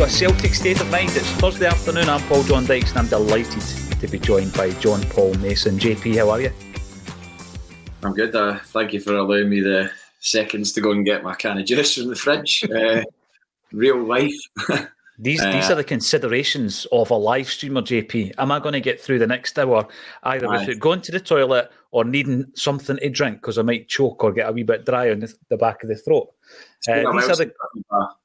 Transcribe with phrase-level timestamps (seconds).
[0.00, 1.10] To a Celtic State of Mind.
[1.10, 2.08] It's Thursday afternoon.
[2.08, 3.60] I'm Paul John Dykes and I'm delighted
[4.00, 5.78] to be joined by John Paul Mason.
[5.78, 6.50] JP, how are you?
[8.02, 8.34] I'm good.
[8.34, 9.90] Uh, thank you for allowing me the
[10.20, 12.66] seconds to go and get my can of juice from the fridge.
[12.74, 13.02] Uh,
[13.72, 14.32] real life.
[15.18, 18.32] These uh, these are the considerations of a live streamer, JP.
[18.38, 19.86] Am I going to get through the next hour
[20.22, 20.60] either aye.
[20.60, 24.32] without going to the toilet or needing something to drink because I might choke or
[24.32, 26.32] get a wee bit dry on the, the back of the throat?
[26.78, 27.52] It's been, uh, the...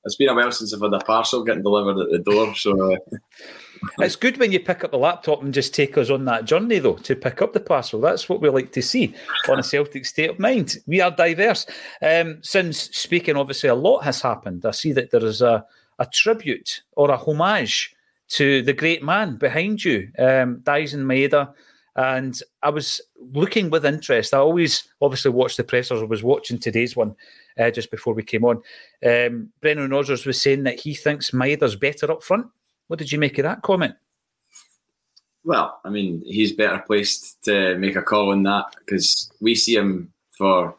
[0.05, 2.55] it's been, a while since I've had a parcel getting delivered at the door.
[2.55, 2.97] So uh...
[3.99, 6.79] it's good when you pick up the laptop and just take us on that journey,
[6.79, 8.00] though, to pick up the parcel.
[8.00, 9.13] That's what we like to see
[9.50, 10.78] on a Celtic state of mind.
[10.88, 11.66] We are diverse.
[12.01, 14.66] Um, since speaking, obviously, a lot has happened.
[14.66, 15.66] I see that there is a
[16.00, 17.95] a tribute or a homage
[18.28, 21.53] to the great man behind you, um, Daizen Maeda.
[21.95, 24.33] And I was looking with interest.
[24.33, 26.01] I always obviously watch the pressers.
[26.01, 27.16] I was watching today's one
[27.57, 28.61] uh, just before we came on.
[29.06, 32.47] Um, Brendan Rodgers was saying that he thinks Maeda's better up front.
[32.88, 33.95] What did you make of that comment?
[35.45, 39.75] Well, I mean, he's better placed to make a call on that because we see
[39.75, 40.75] him for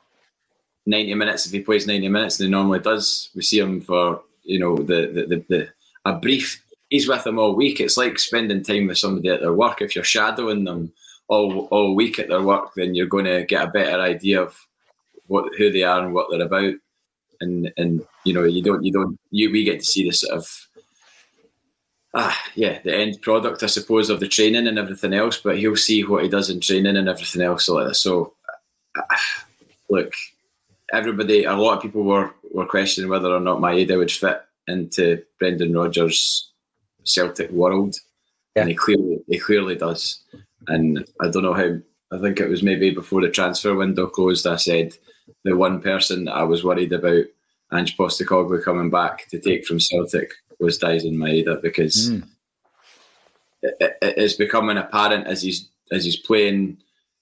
[0.87, 1.47] 90 minutes.
[1.47, 4.77] If he plays 90 minutes, and he normally does, we see him for you know
[4.77, 5.69] the the, the, the
[6.05, 6.63] a brief.
[6.91, 7.81] He's with them all week.
[7.81, 9.83] It's like spending time with somebody at their work.
[9.83, 10.93] If you're shadowing them
[11.29, 14.57] all all week at their work, then you're going to get a better idea of
[15.27, 16.75] what who they are and what they're about.
[17.41, 20.39] And and you know you don't you don't you we get to see this sort
[20.39, 20.69] of
[22.15, 25.39] ah yeah the end product I suppose of the training and everything else.
[25.39, 28.01] But he'll see what he does in training and everything else like this.
[28.01, 28.35] So
[28.97, 29.17] uh,
[29.89, 30.15] look,
[30.93, 35.23] everybody, a lot of people were, were questioning whether or not Maeda would fit into
[35.39, 36.51] Brendan Rodgers'
[37.05, 37.97] Celtic world,
[38.55, 38.63] yeah.
[38.63, 40.21] and he clearly he clearly does.
[40.69, 41.77] And I don't know how.
[42.13, 44.47] I think it was maybe before the transfer window closed.
[44.47, 44.93] I said
[45.45, 47.25] the one person that I was worried about
[47.73, 52.27] Ange Postecoglou coming back to take from Celtic was Daizen Maeda because mm.
[53.63, 56.79] it, it, it's becoming apparent as he's as he's playing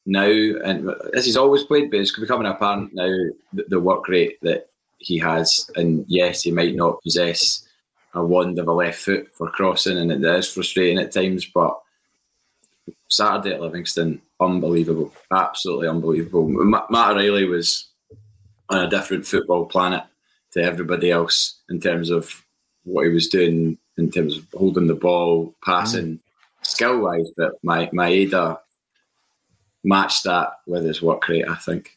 [0.07, 3.11] now, and as he's always played, but it's becoming apparent now
[3.53, 4.69] the, the work rate that
[4.99, 5.71] he has.
[5.77, 7.67] And yes, he might not possess
[8.13, 11.47] a wand of a left foot for crossing, and it is frustrating at times.
[11.47, 11.81] But
[13.17, 16.49] Saturday at Livingston, unbelievable, absolutely unbelievable.
[16.49, 17.89] Matt O'Riley was
[18.69, 20.03] on a different football planet
[20.53, 22.45] to everybody else in terms of
[22.85, 26.21] what he was doing, in terms of holding the ball, passing, mm.
[26.63, 27.31] skill wise.
[27.37, 28.59] But my Maeda
[29.83, 31.97] match that with his work rate, I think.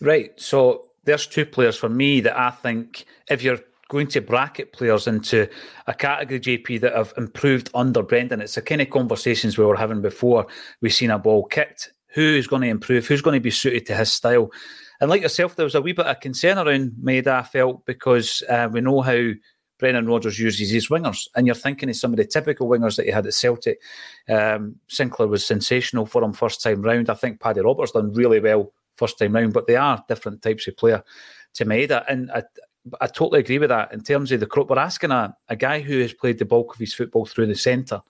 [0.00, 0.38] Right.
[0.40, 5.06] So there's two players for me that I think if you're going to bracket players
[5.06, 5.48] into
[5.86, 9.76] a category, JP, that have improved under Brendan, it's the kind of conversations we were
[9.76, 10.46] having before
[10.80, 11.92] we've seen a ball kicked.
[12.14, 13.06] Who is going to improve?
[13.06, 14.50] Who's going to be suited to his style?
[15.00, 18.42] And like yourself, there was a wee bit of concern around Maeda, I felt, because
[18.48, 19.32] uh, we know how
[19.78, 23.04] Brendan Rodgers uses his wingers, and you're thinking of some of the typical wingers that
[23.04, 23.80] he had at Celtic.
[24.28, 27.10] Um, Sinclair was sensational for him first time round.
[27.10, 30.66] I think Paddy Roberts done really well first time round, but they are different types
[30.66, 31.04] of player
[31.54, 32.42] to Maeda, and I,
[33.00, 33.92] I totally agree with that.
[33.92, 36.74] In terms of the crop, we're asking a, a guy who has played the bulk
[36.74, 38.00] of his football through the centre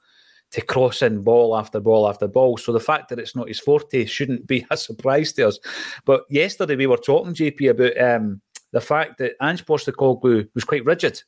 [0.52, 2.56] to cross in ball after ball after ball.
[2.56, 5.58] So the fact that it's not his forte shouldn't be a surprise to us.
[6.04, 8.40] But yesterday we were talking, JP, about um,
[8.72, 11.22] the fact that Ange Postecoglou was quite rigid.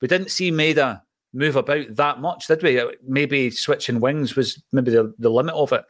[0.00, 1.02] We didn't see Maeda
[1.32, 2.82] move about that much, did we?
[3.06, 5.84] Maybe switching wings was maybe the, the limit of it.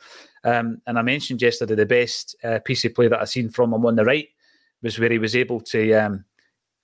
[0.44, 3.72] Um, and I mentioned yesterday the best uh, piece of play that I've seen from
[3.72, 4.28] him on the right
[4.82, 6.24] was where he was able to um,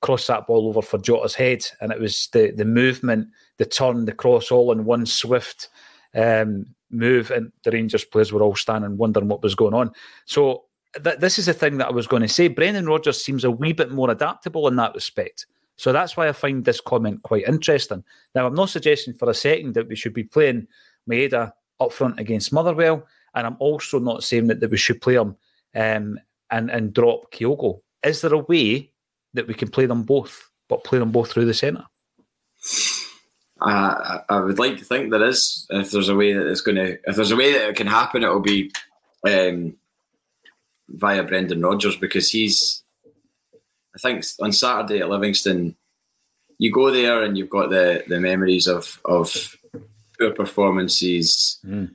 [0.02, 4.04] cross that ball over for Jota's head, and it was the the movement, the turn,
[4.04, 5.68] the cross, all in one swift
[6.14, 9.92] um, move, and the Rangers players were all standing wondering what was going on.
[10.26, 10.64] So
[11.02, 12.48] th- this is the thing that I was going to say.
[12.48, 15.46] Brendan Rodgers seems a wee bit more adaptable in that respect.
[15.76, 18.04] So that's why I find this comment quite interesting.
[18.34, 20.68] Now, I'm not suggesting for a second that we should be playing
[21.10, 25.14] Maeda up front against Motherwell, and I'm also not saying that, that we should play
[25.14, 25.36] him
[25.74, 26.20] um,
[26.50, 27.80] and, and drop Kyogo.
[28.04, 28.91] Is there a way
[29.34, 31.84] that we can play them both, but play them both through the centre?
[33.60, 35.66] Uh, I would like to think there is.
[35.70, 37.86] If there's a way that it's going to, if there's a way that it can
[37.86, 38.72] happen, it will be
[39.28, 39.76] um,
[40.88, 42.82] via Brendan Rodgers because he's.
[43.94, 45.76] I think on Saturday at Livingston,
[46.58, 49.56] you go there and you've got the the memories of of
[50.18, 51.58] poor performances.
[51.64, 51.94] Mm.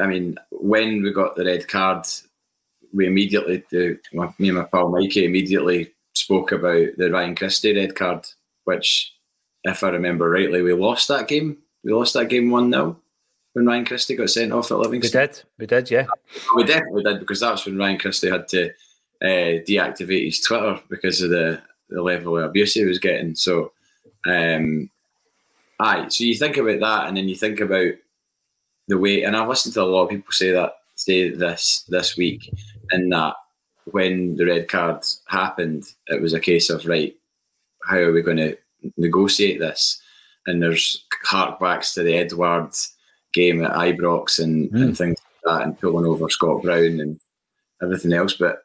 [0.00, 2.06] I mean, when we got the red card,
[2.92, 3.98] we immediately, the,
[4.38, 8.26] me and my pal Mikey immediately spoke about the Ryan Christie red card,
[8.64, 9.12] which,
[9.64, 11.58] if I remember rightly, we lost that game.
[11.82, 12.96] We lost that game 1 0
[13.52, 15.20] when Ryan Christie got sent off at Livingston.
[15.20, 16.06] We did, we did, yeah.
[16.56, 18.70] We definitely did because that's when Ryan Christie had to
[19.22, 23.34] uh, deactivate his Twitter because of the, the level of abuse he was getting.
[23.34, 23.72] So,
[24.26, 24.90] um,
[25.78, 27.92] aye, so you think about that and then you think about
[28.88, 32.16] the way, and I've listened to a lot of people say that, say this this
[32.16, 32.52] week,
[32.90, 33.34] and that
[33.86, 37.14] when the red card happened, it was a case of right,
[37.84, 38.56] how are we going to
[38.96, 40.00] negotiate this?
[40.46, 42.94] And there's harkbacks to the Edwards
[43.32, 44.82] game at Ibrox and, mm.
[44.82, 47.20] and things like that, and pulling over Scott Brown and
[47.82, 48.34] everything else.
[48.34, 48.64] But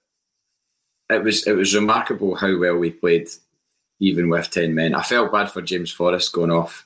[1.10, 3.30] it was it was remarkable how well we played,
[4.00, 4.94] even with ten men.
[4.94, 6.86] I felt bad for James Forrest going off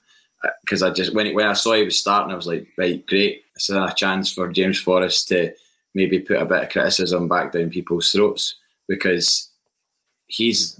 [0.61, 3.05] because uh, I just when when I saw he was starting, I was like, right,
[3.05, 3.43] great.
[3.55, 5.53] It's a chance for James Forrest to
[5.93, 8.55] maybe put a bit of criticism back down people's throats
[8.87, 9.49] because
[10.27, 10.79] he's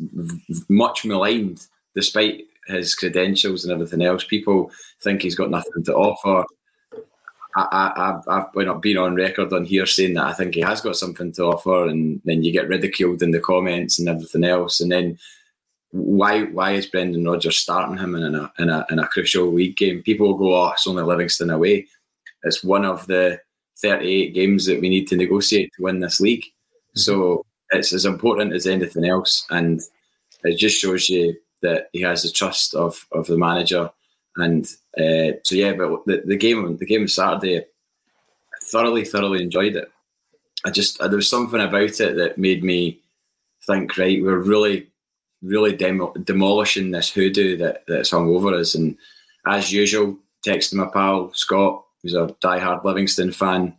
[0.70, 1.66] much maligned
[1.96, 4.24] despite his credentials and everything else.
[4.24, 4.72] People
[5.02, 6.46] think he's got nothing to offer.
[7.56, 7.94] I,
[8.28, 11.32] have I've been on record on here saying that I think he has got something
[11.34, 14.82] to offer, and then you get ridiculed in the comments and everything else.
[14.82, 15.20] And then
[15.92, 19.78] why why is Brendan Rodgers starting him in a in a in a crucial league
[19.78, 20.02] game?
[20.02, 21.88] People will go, "Oh, it's only Livingston away."
[22.42, 23.40] It's one of the
[23.84, 26.44] 38 games that we need to negotiate to win this league.
[26.44, 27.00] Mm-hmm.
[27.00, 29.46] So it's as important as anything else.
[29.52, 29.82] And
[30.44, 33.92] it just shows you that he has the trust of, of the manager.
[34.38, 34.66] And
[34.98, 37.64] uh, so, yeah, but the, the game the game of Saturday, I
[38.72, 39.92] thoroughly, thoroughly enjoyed it.
[40.66, 43.02] I just, there was something about it that made me
[43.68, 44.88] think, right, we're really,
[45.42, 48.76] really demo- demolishing this hoodoo that, that's hung over us.
[48.76, 48.98] And
[49.46, 53.76] as usual, texting my pal Scott, who's a die-hard Livingston fan.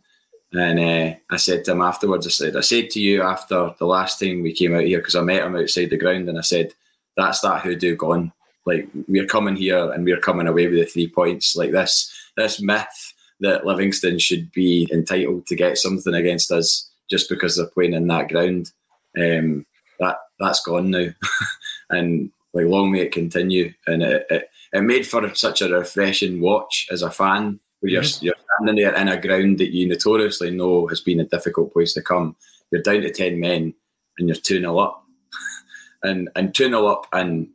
[0.51, 3.85] And uh, I said to him afterwards, I said, I said to you after the
[3.85, 6.41] last time we came out here, because I met him outside the ground, and I
[6.41, 6.73] said,
[7.15, 8.31] that's that hoodoo gone.
[8.65, 11.55] Like, we're coming here and we're coming away with the three points.
[11.55, 17.29] Like, this, this myth that Livingston should be entitled to get something against us just
[17.29, 18.71] because they're playing in that ground,
[19.17, 19.65] um,
[19.99, 21.07] that, that's gone now.
[21.89, 23.73] and, like, long may it continue.
[23.85, 28.01] And it, it, it made for such a refreshing watch as a fan where you're,
[28.01, 28.25] mm-hmm.
[28.25, 31.93] you're standing there in a ground that you notoriously know has been a difficult place
[31.93, 32.35] to come.
[32.71, 33.73] You're down to 10 men
[34.17, 35.05] and you're 2 0 up.
[36.03, 37.49] and and 2 0 up, and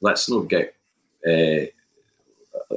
[0.00, 0.74] let's not get
[1.26, 1.68] uh,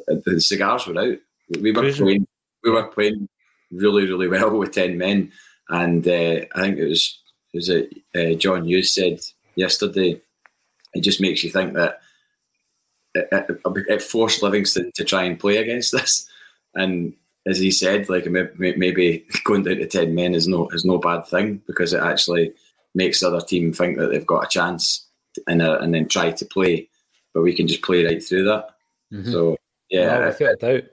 [0.07, 1.17] the cigars were out.
[1.60, 2.27] We were playing,
[2.63, 3.29] we were playing
[3.71, 5.31] really, really well with 10 men.
[5.69, 7.19] And uh, I think it was,
[7.53, 9.19] it was it, uh, John Hughes said
[9.55, 10.21] yesterday,
[10.93, 12.01] it just makes you think that
[13.13, 16.29] it, it, it forced Livingston to try and play against this.
[16.75, 17.13] And
[17.46, 21.25] as he said, like maybe going down to ten men is no is no bad
[21.25, 22.54] thing because it actually
[22.94, 25.08] makes the other team think that they've got a chance
[25.48, 26.90] and uh, and then try to play,
[27.34, 28.70] but we can just play right through that.
[29.13, 29.32] Mm-hmm.
[29.32, 29.58] So
[29.90, 30.84] yeah, no, I feel it out.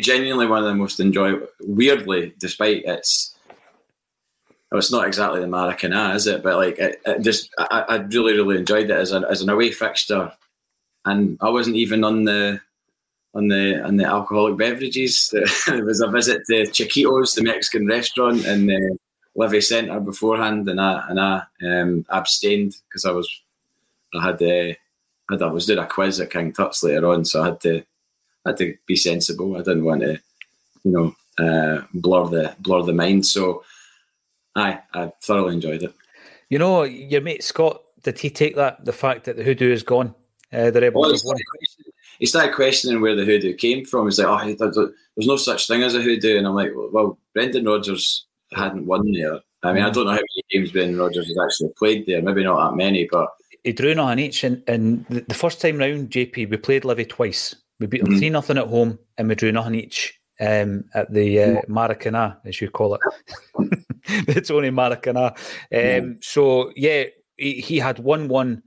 [0.00, 1.46] Genuinely one of the most enjoyable.
[1.60, 3.34] Weirdly, despite its
[4.70, 6.42] well, it's not exactly the Maracana, is it?
[6.42, 9.48] But like, it, it just I, I, really really enjoyed it as an as an
[9.48, 10.32] away fixture,
[11.06, 12.60] and I wasn't even on the
[13.34, 15.32] on the on the alcoholic beverages.
[15.68, 18.98] it was a visit to Chiquitos, the Mexican restaurant in the
[19.36, 23.28] Livy Centre beforehand, and I and I um, abstained because I was
[24.14, 24.74] I had uh,
[25.30, 27.84] had I was doing a quiz at King Tut's later on, so I had to
[28.44, 29.56] I had to be sensible.
[29.56, 30.20] I didn't want to,
[30.84, 33.26] you know, uh, blur the blur the mind.
[33.26, 33.64] So,
[34.56, 35.94] I I thoroughly enjoyed it.
[36.48, 38.84] You know, your mate Scott did he take that?
[38.84, 40.14] The fact that the hoodoo is gone,
[40.52, 41.38] uh, the rebels well, have won.
[42.18, 44.06] He started questioning where the hoodoo came from.
[44.06, 47.64] He's like, "Oh, there's no such thing as a hoodoo," and I'm like, "Well, Brendan
[47.64, 49.40] Rodgers hadn't won there.
[49.62, 52.22] I mean, I don't know how many games Brendan Rodgers has actually played there.
[52.22, 53.28] Maybe not that many, but
[53.64, 54.44] he drew nothing each.
[54.44, 57.54] And, and the first time round, JP, we played Livy twice.
[57.80, 58.20] We beat them mm-hmm.
[58.20, 62.60] 3 nothing at home, and we drew nothing each um, at the uh, Maracana, as
[62.60, 63.00] you call it.
[64.06, 65.36] it's only Maracana.
[65.72, 67.04] Um, So, yeah,
[67.36, 68.62] he, he had 1 1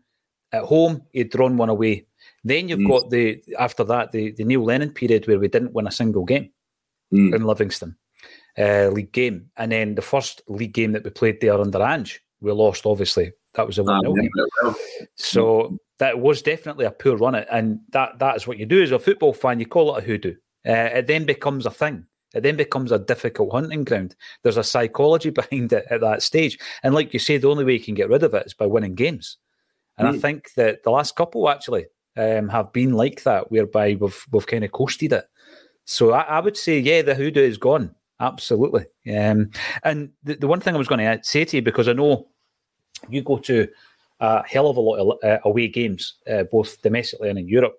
[0.54, 2.06] at home, he'd drawn one away.
[2.44, 2.88] Then you've mm.
[2.88, 6.26] got the, after that, the, the Neil Lennon period where we didn't win a single
[6.26, 6.52] game
[7.14, 7.36] mm.
[7.36, 7.98] in Livingston.
[8.58, 12.22] Uh, league game, and then the first league game that we played there under Ange,
[12.42, 12.86] we lost.
[12.86, 14.30] Obviously, that was a one game.
[15.16, 18.92] So that was definitely a poor run, and that that is what you do as
[18.92, 19.62] a football fan.
[19.62, 20.36] You call it a hoodoo.
[20.68, 22.06] Uh, it then becomes a thing.
[22.34, 24.16] It then becomes a difficult hunting ground.
[24.44, 27.74] There's a psychology behind it at that stage, and like you say, the only way
[27.74, 29.38] you can get rid of it is by winning games.
[29.98, 30.16] And mm.
[30.16, 31.86] I think that the last couple actually
[32.18, 35.26] um, have been like that, whereby we've we've kind of coasted it.
[35.86, 37.96] So I, I would say, yeah, the hoodoo is gone.
[38.20, 38.86] Absolutely.
[39.14, 39.50] Um,
[39.84, 42.28] and the, the one thing I was going to say to you, because I know
[43.10, 43.68] you go to
[44.20, 47.78] a hell of a lot of uh, away games, uh, both domestically and in Europe.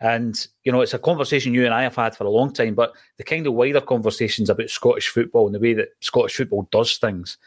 [0.00, 2.74] And, you know, it's a conversation you and I have had for a long time,
[2.74, 6.68] but the kind of wider conversations about Scottish football and the way that Scottish football
[6.70, 7.38] does things.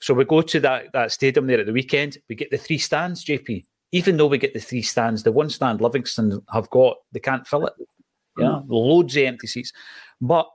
[0.00, 2.78] So we go to that, that stadium there at the weekend, we get the three
[2.78, 3.64] stands, JP.
[3.92, 7.46] Even though we get the three stands, the one stand Livingston have got, they can't
[7.46, 7.72] fill it.
[8.38, 8.64] Yeah, mm.
[8.68, 9.72] loads of empty seats.
[10.20, 10.48] But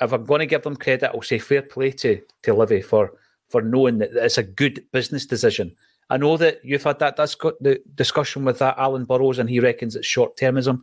[0.00, 3.12] if I'm going to give them credit, I'll say fair play to to Livy for
[3.48, 5.74] for knowing that it's a good business decision.
[6.10, 9.50] I know that you've had that that's got the discussion with that Alan Burrows, and
[9.50, 10.82] he reckons it's short termism.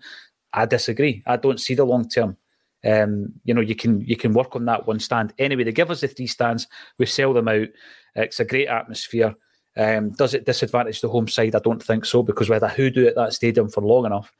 [0.51, 1.23] I disagree.
[1.25, 2.37] I don't see the long term.
[2.85, 5.33] Um, you know, you can you can work on that one stand.
[5.39, 6.67] Anyway, they give us the three stands.
[6.97, 7.69] We sell them out.
[8.15, 9.35] It's a great atmosphere.
[9.75, 11.55] Um, does it disadvantage the home side?
[11.55, 14.33] I don't think so because we had a hoodoo at that stadium for long enough.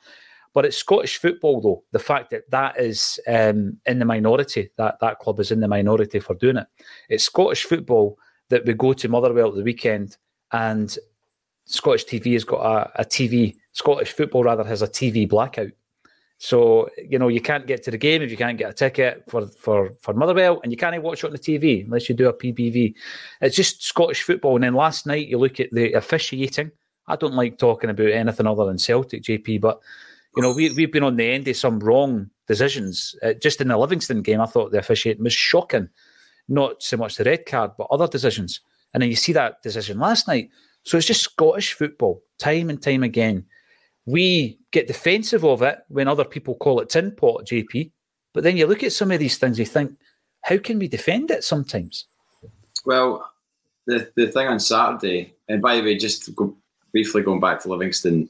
[0.53, 1.83] But it's Scottish football, though.
[1.91, 5.67] The fact that that is um, in the minority, that that club is in the
[5.67, 6.67] minority for doing it.
[7.09, 10.17] It's Scottish football that we go to Motherwell at the weekend,
[10.51, 10.95] and
[11.65, 13.55] Scottish TV has got a, a TV.
[13.71, 15.71] Scottish football rather has a TV blackout.
[16.43, 19.23] So you know you can't get to the game if you can't get a ticket
[19.29, 22.27] for for for Motherwell, and you can't watch it on the TV unless you do
[22.27, 22.95] a PPV.
[23.39, 24.55] It's just Scottish football.
[24.55, 26.71] And then last night you look at the officiating.
[27.07, 29.79] I don't like talking about anything other than Celtic, JP, but
[30.35, 33.15] you know, we, we've been on the end of some wrong decisions.
[33.23, 35.87] Uh, just in the Livingston game, I thought the officiating was shocking.
[36.49, 38.59] Not so much the red card, but other decisions.
[38.93, 40.49] And then you see that decision last night.
[40.83, 43.45] So it's just Scottish football, time and time again.
[44.05, 47.91] We get defensive of it when other people call it tin pot, JP.
[48.33, 49.91] But then you look at some of these things, you think,
[50.41, 52.05] how can we defend it sometimes?
[52.85, 53.31] Well,
[53.85, 56.55] the, the thing on Saturday, and by the way, just go,
[56.91, 58.29] briefly going back to Livingston,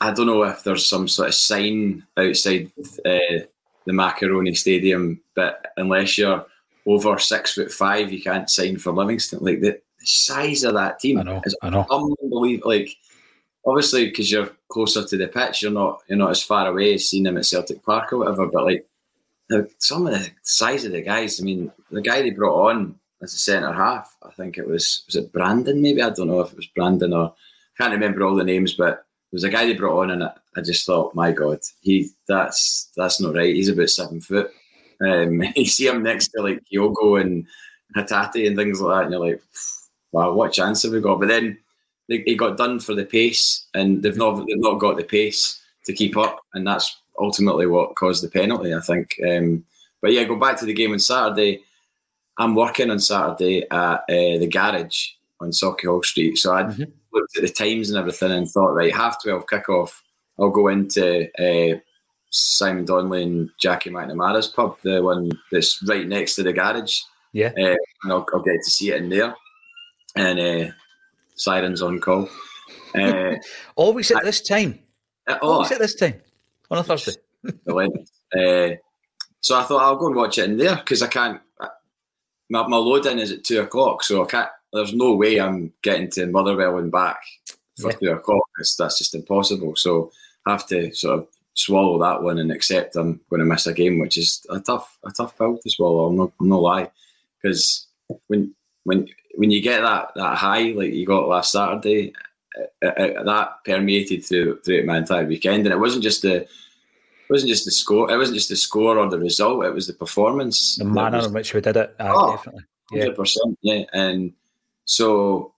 [0.00, 2.70] I don't know if there's some sort of sign outside
[3.04, 3.44] uh,
[3.86, 6.46] the Macaroni Stadium, but unless you're
[6.86, 9.40] over six foot five, you can't sign for Livingston.
[9.40, 11.86] Like the, size of that team I know, is I know.
[11.90, 12.70] unbelievable.
[12.70, 12.90] Like
[13.66, 17.08] obviously because you're closer to the pitch, you're not you're not as far away as
[17.08, 18.46] seeing them at Celtic Park or whatever.
[18.46, 18.86] But like
[19.78, 23.34] some of the size of the guys, I mean, the guy they brought on as
[23.34, 25.82] a centre half, I think it was was it Brandon?
[25.82, 28.74] Maybe I don't know if it was Brandon or I can't remember all the names,
[28.74, 32.10] but there was a guy they brought on, and I just thought, my God, he
[32.26, 33.54] that's that's not right.
[33.54, 34.50] He's about seven foot.
[35.00, 37.46] Um, you see him next to like Kyogo and
[37.96, 39.42] Hatate and things like that, and you're like,
[40.12, 41.20] wow, what chance have we got?
[41.20, 41.58] But then
[42.10, 45.62] they, he got done for the pace, and they've not they've not got the pace
[45.86, 49.18] to keep up, and that's ultimately what caused the penalty, I think.
[49.26, 49.64] Um,
[50.02, 51.62] but yeah, go back to the game on Saturday.
[52.36, 55.08] I'm working on Saturday at uh, the garage
[55.40, 58.94] on Sauchiehall Street, so I mm-hmm looked at the times and everything and thought, right,
[58.94, 60.00] half 12 kickoff,
[60.38, 61.78] I'll go into uh,
[62.30, 67.00] Simon Donnelly and Jackie McNamara's pub, the one that's right next to the garage.
[67.32, 67.52] Yeah.
[67.58, 69.34] Uh, and I'll, I'll, get to see it in there.
[70.16, 70.72] And uh,
[71.40, 72.28] Sirens on call.
[72.94, 73.36] Uh,
[73.76, 74.78] Always at this time.
[75.26, 76.20] Uh, oh, Always at this time
[76.70, 77.12] on a Thursday.
[78.36, 78.76] uh,
[79.40, 81.40] so I thought I'll go and watch it in there because I can't.
[82.50, 85.72] My, my load in is at two o'clock, so I can't there's no way I'm
[85.82, 87.20] getting to Motherwell and back
[87.80, 87.96] for yeah.
[87.96, 88.48] two o'clock.
[88.58, 89.76] It's, that's just impossible.
[89.76, 90.12] So
[90.46, 93.72] I have to sort of swallow that one and accept I'm going to miss a
[93.72, 96.06] game, which is a tough a tough pill to swallow.
[96.06, 96.90] I'm not, I'm not lie,
[97.42, 97.86] because
[98.28, 98.54] when
[98.84, 99.08] when
[99.40, 102.12] when you get that that high like you got last Saturday,
[102.84, 107.30] uh, uh, that permeated through through my entire weekend, and it wasn't just the it
[107.30, 108.10] wasn't just the score.
[108.12, 109.64] It wasn't just the score or the result.
[109.64, 110.76] It was the performance.
[110.76, 111.96] The manner was, in which we did it.
[111.98, 112.64] Uh, oh, definitely.
[112.90, 113.14] Hundred yeah.
[113.14, 113.58] percent.
[113.62, 114.32] Yeah, and
[114.84, 115.54] so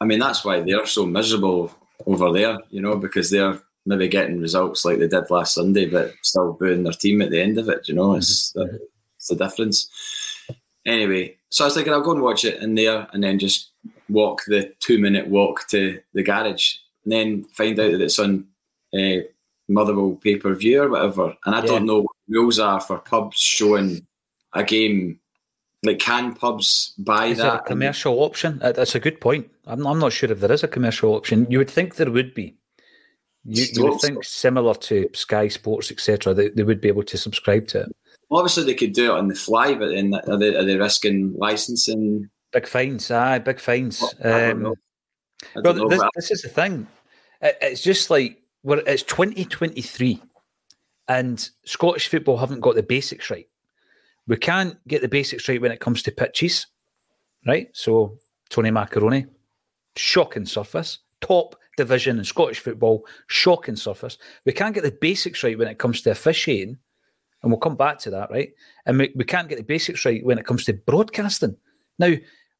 [0.00, 1.74] I mean, that's why they're so miserable
[2.06, 6.14] over there, you know, because they're maybe getting results like they did last Sunday, but
[6.22, 7.86] still booing their team at the end of it.
[7.86, 8.76] You know, it's, mm-hmm.
[8.76, 9.90] the, it's the difference.
[10.86, 13.70] Anyway, so I was thinking I'll go and watch it in there, and then just
[14.08, 18.46] walk the two minute walk to the garage, and then find out that it's on
[18.94, 19.22] uh,
[19.68, 21.36] Motherwell pay per view or whatever.
[21.44, 21.66] And I yeah.
[21.66, 24.06] don't know what the rules are for pubs showing
[24.52, 25.20] a game.
[25.84, 27.54] Like, can pubs buy is that?
[27.54, 28.60] a commercial option?
[28.60, 29.48] Uh, that's a good point.
[29.66, 31.46] I'm, I'm not sure if there is a commercial option.
[31.48, 32.56] You would think there would be.
[33.44, 36.34] You, you would think similar to Sky Sports, etc.
[36.34, 37.96] They, they would be able to subscribe to it.
[38.30, 41.34] Obviously, they could do it on the fly, but then are they, are they risking
[41.36, 42.28] licensing?
[42.52, 44.02] Big fines, aye, big fines.
[44.22, 44.74] Well, um,
[45.56, 46.86] well this, this, is the thing.
[47.40, 50.22] It, it's just like well, it's 2023,
[51.08, 53.48] and Scottish football haven't got the basics right.
[54.26, 56.66] We can't get the basics right when it comes to pitches,
[57.46, 57.68] right?
[57.72, 58.18] So
[58.50, 59.26] Tony Macaroni,
[59.96, 64.18] shocking surface, top division in Scottish football, shocking surface.
[64.44, 66.78] We can't get the basics right when it comes to officiating,
[67.42, 68.52] and we'll come back to that, right?
[68.86, 71.56] And we, we can't get the basics right when it comes to broadcasting.
[71.98, 72.14] Now,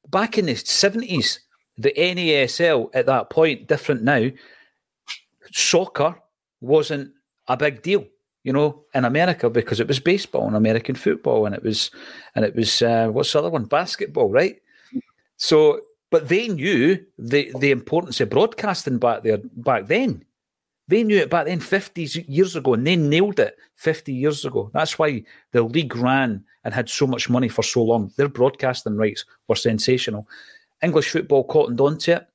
[0.09, 1.41] back in the 70s,
[1.77, 4.29] the NASL at that point, different now,
[5.53, 6.17] soccer
[6.61, 7.13] wasn't
[7.47, 8.05] a big deal,
[8.45, 11.91] you know, in America because it was baseball and American football, and it was,
[12.35, 14.61] and it was uh, what's the other one, basketball, right?
[15.37, 20.25] So but they knew the, the importance of broadcasting back there back then.
[20.89, 24.71] They knew it back then, 50 years ago, and they nailed it 50 years ago.
[24.73, 28.11] That's why the league ran and had so much money for so long.
[28.17, 30.27] Their broadcasting rights were sensational.
[30.83, 32.27] English football cottoned onto it.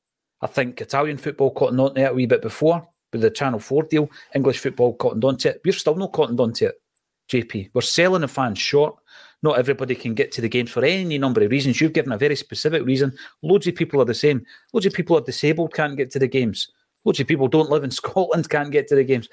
[0.41, 3.83] I think Italian football cottoned onto it a wee bit before with the Channel 4
[3.83, 4.09] deal.
[4.35, 5.61] English football cottoned onto it.
[5.65, 6.81] We're still not cottoned onto it,
[7.29, 7.71] JP.
[7.73, 8.95] We're selling the fans short.
[9.41, 11.81] Not everybody can get to the games for any number of reasons.
[11.81, 13.13] You've given a very specific reason.
[13.41, 14.45] Loads of people are the same.
[14.71, 16.69] Loads of people are disabled, can't get to the games.
[17.05, 19.29] Loads of people don't live in Scotland, can't get to the games.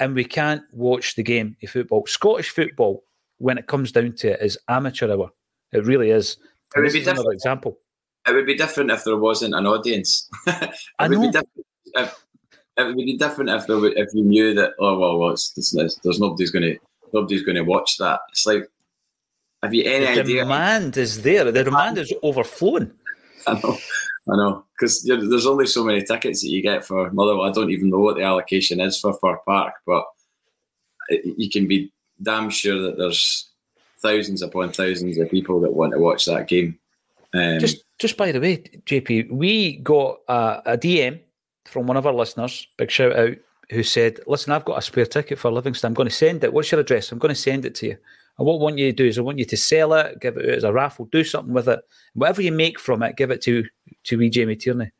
[0.00, 2.06] And we can't watch the game of football.
[2.06, 3.02] Scottish football,
[3.38, 5.30] when it comes down to it, is amateur hour.
[5.72, 6.36] It really is.
[6.76, 7.78] It would be another example.
[8.26, 10.28] It would be different if there wasn't an audience.
[10.98, 11.30] I know.
[11.94, 12.24] If,
[12.76, 15.52] it would be different if there, were, if you knew that oh well, well it's,
[15.56, 16.78] it's, there's nobody's going to
[17.12, 18.20] nobody's going to watch that.
[18.30, 18.68] It's like
[19.62, 20.24] have you any the idea?
[20.24, 21.50] The demand is there.
[21.50, 22.92] The demand is overflowing.
[23.46, 23.76] I know,
[24.30, 27.48] I know, because there's only so many tickets that you get for Motherwell.
[27.48, 30.04] I don't even know what the allocation is for Fir Park, but
[31.10, 31.90] you can be
[32.22, 33.48] damn sure that there's
[34.00, 36.78] thousands upon thousands of people that want to watch that game.
[37.32, 41.20] Um, just, just by the way, JP, we got a, a DM
[41.66, 42.66] from one of our listeners.
[42.76, 43.36] Big shout out
[43.70, 45.88] who said, "Listen, I've got a spare ticket for Livingston.
[45.88, 46.52] I'm going to send it.
[46.52, 47.12] What's your address?
[47.12, 47.98] I'm going to send it to you."
[48.38, 50.36] And what I want you to do is I want you to sell it, give
[50.36, 51.80] it out as a raffle, do something with it.
[52.14, 53.64] Whatever you make from it, give it to
[54.04, 54.90] to wee Jamie Tierney.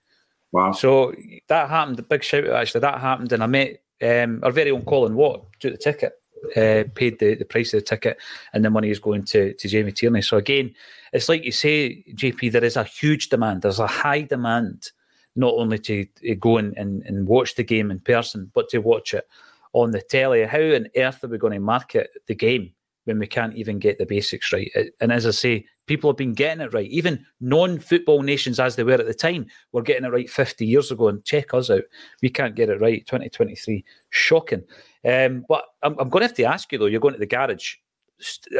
[0.53, 0.73] Wow.
[0.73, 1.15] So
[1.49, 1.99] that happened.
[1.99, 2.81] A big shout out actually.
[2.81, 6.13] That happened, and I met um, our very own Colin Watt took the ticket,
[6.57, 8.19] uh, paid the, the price of the ticket,
[8.53, 10.23] and the money is going to to Jamie Tierney.
[10.23, 10.75] So again,
[11.13, 12.53] it's like you say, JP.
[12.53, 13.63] There is a huge demand.
[13.63, 14.91] There's a high demand,
[15.37, 18.79] not only to, to go and, and, and watch the game in person, but to
[18.79, 19.29] watch it
[19.75, 20.45] on the telly.
[20.45, 22.73] How on earth are we going to market the game?
[23.09, 24.71] When we can't even get the basics right.
[25.01, 26.89] And as I say, people have been getting it right.
[26.91, 30.67] Even non football nations, as they were at the time, were getting it right 50
[30.67, 31.09] years ago.
[31.09, 31.83] And check us out.
[32.23, 33.05] We can't get it right.
[33.07, 33.83] 2023.
[34.11, 34.63] Shocking.
[35.09, 37.27] Um, but I'm, I'm, going to have to ask you, though, you're going to the
[37.27, 37.77] garage.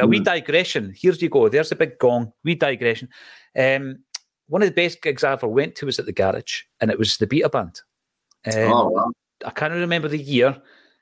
[0.01, 0.23] A wee mm.
[0.23, 0.93] digression.
[0.97, 1.47] Here's you go.
[1.47, 2.33] There's a big gong.
[2.43, 3.09] Wee digression.
[3.57, 3.99] Um,
[4.47, 6.97] one of the best gigs I ever went to was at the garage, and it
[6.97, 7.81] was the Beta Band.
[8.47, 9.11] Um, oh, wow.
[9.45, 10.59] I can't remember the year.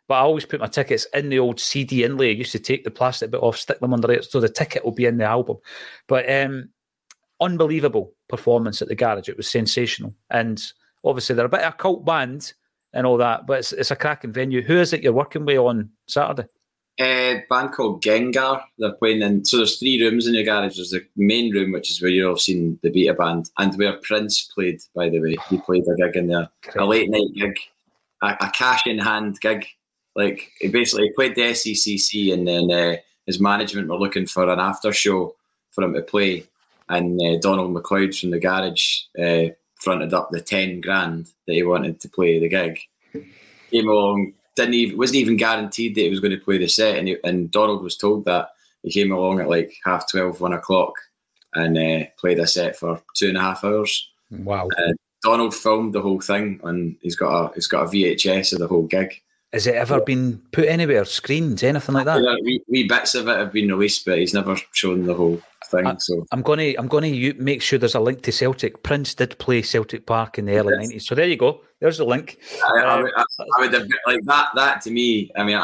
[0.07, 2.29] But I always put my tickets in the old CD inlay.
[2.29, 4.85] I used to take the plastic bit off, stick them under it, so the ticket
[4.85, 5.57] will be in the album.
[6.07, 6.69] But um,
[7.41, 9.29] unbelievable performance at the garage.
[9.29, 10.61] It was sensational, and
[11.03, 12.53] obviously they're a bit of a cult band
[12.93, 13.45] and all that.
[13.47, 14.61] But it's, it's a cracking venue.
[14.61, 16.47] Who is it you're working with on Saturday?
[16.99, 18.63] A uh, band called Gengar.
[18.79, 19.45] They're playing in.
[19.45, 20.77] So there's three rooms in your garage.
[20.77, 23.99] There's the main room, which is where you've all seen the Beta Band, and where
[24.01, 24.81] Prince played.
[24.95, 26.77] By the way, he played a gig in there, Great.
[26.77, 27.59] a late night gig,
[28.23, 29.67] a, a cash in hand gig
[30.17, 34.59] like he basically played the SECC, and then uh, his management were looking for an
[34.59, 35.35] after show
[35.71, 36.45] for him to play,
[36.89, 41.63] and uh, Donald McLeod from the garage uh, fronted up the ten grand that he
[41.63, 42.79] wanted to play the gig.
[43.71, 46.97] Came along, didn't even wasn't even guaranteed that he was going to play the set,
[46.97, 48.49] and, he, and Donald was told that
[48.81, 50.93] he came along at like half 12, 1 o'clock,
[51.53, 54.09] and uh, played a set for two and a half hours.
[54.31, 54.67] Wow!
[55.23, 58.67] Donald filmed the whole thing, and he's got a he's got a VHS of the
[58.67, 59.21] whole gig.
[59.53, 61.05] Has it ever been put anywhere?
[61.05, 62.21] Screens, anything like that?
[62.43, 65.87] Wee, wee, bits of it have been released, but he's never shown the whole thing.
[65.87, 68.83] I, so I'm gonna I'm gonna make sure there's a link to Celtic.
[68.83, 71.61] Prince did play Celtic Park in the early nineties, so there you go.
[71.79, 72.39] There's the link.
[72.61, 73.23] I, I, uh, would, I,
[73.59, 74.49] would, have like that.
[74.55, 75.57] That to me, I mean,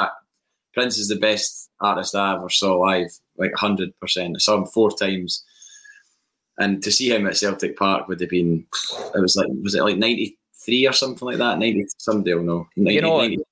[0.73, 4.37] Prince is the best artist I ever saw live, like hundred percent.
[4.37, 5.43] I saw him four times,
[6.57, 8.65] and to see him at Celtic Park would have been.
[9.13, 11.59] It was like was it like ninety three or something like that?
[11.59, 12.67] Ninety somebody will know.
[12.77, 13.43] 90, you know, 90.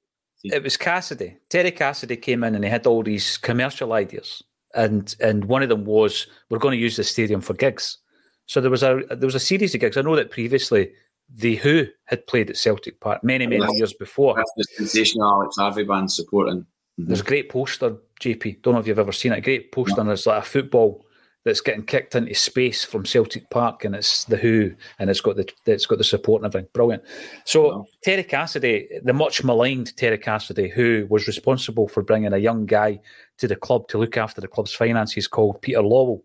[0.44, 1.38] It was Cassidy.
[1.50, 4.44] Terry Cassidy came in and he had all these commercial ideas
[4.76, 7.98] and and one of them was we're going to use the stadium for gigs.
[8.46, 9.98] So there was a there was a series of gigs.
[9.98, 10.92] I know that previously
[11.34, 14.36] the Who had played at Celtic Park many many that's, years before.
[14.36, 16.60] That's the sensational Alex Harvey band supporting.
[16.60, 17.08] Mm-hmm.
[17.08, 18.62] There's a great poster, JP.
[18.62, 19.40] Don't know if you've ever seen it.
[19.40, 20.02] A great poster, no.
[20.02, 21.06] and it's like a football
[21.44, 25.36] that's getting kicked into space from Celtic Park, and it's the Who, and it's got
[25.38, 26.70] the it's got the support and everything.
[26.74, 27.04] Brilliant.
[27.46, 32.66] So Terry Cassidy, the much maligned Terry Cassidy, who was responsible for bringing a young
[32.66, 33.00] guy
[33.40, 36.22] to the club to look after the club's finances, called Peter Lawwell.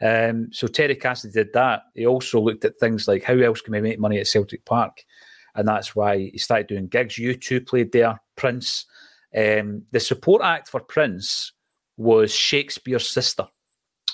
[0.00, 1.82] Um, so Terry Cassidy did that.
[1.94, 5.04] He also looked at things like how else can we make money at Celtic Park,
[5.54, 7.14] and that's why he started doing gigs.
[7.14, 8.20] U2 played there.
[8.36, 8.86] Prince.
[9.36, 11.52] Um, the support act for Prince
[11.96, 13.46] was Shakespears Sister.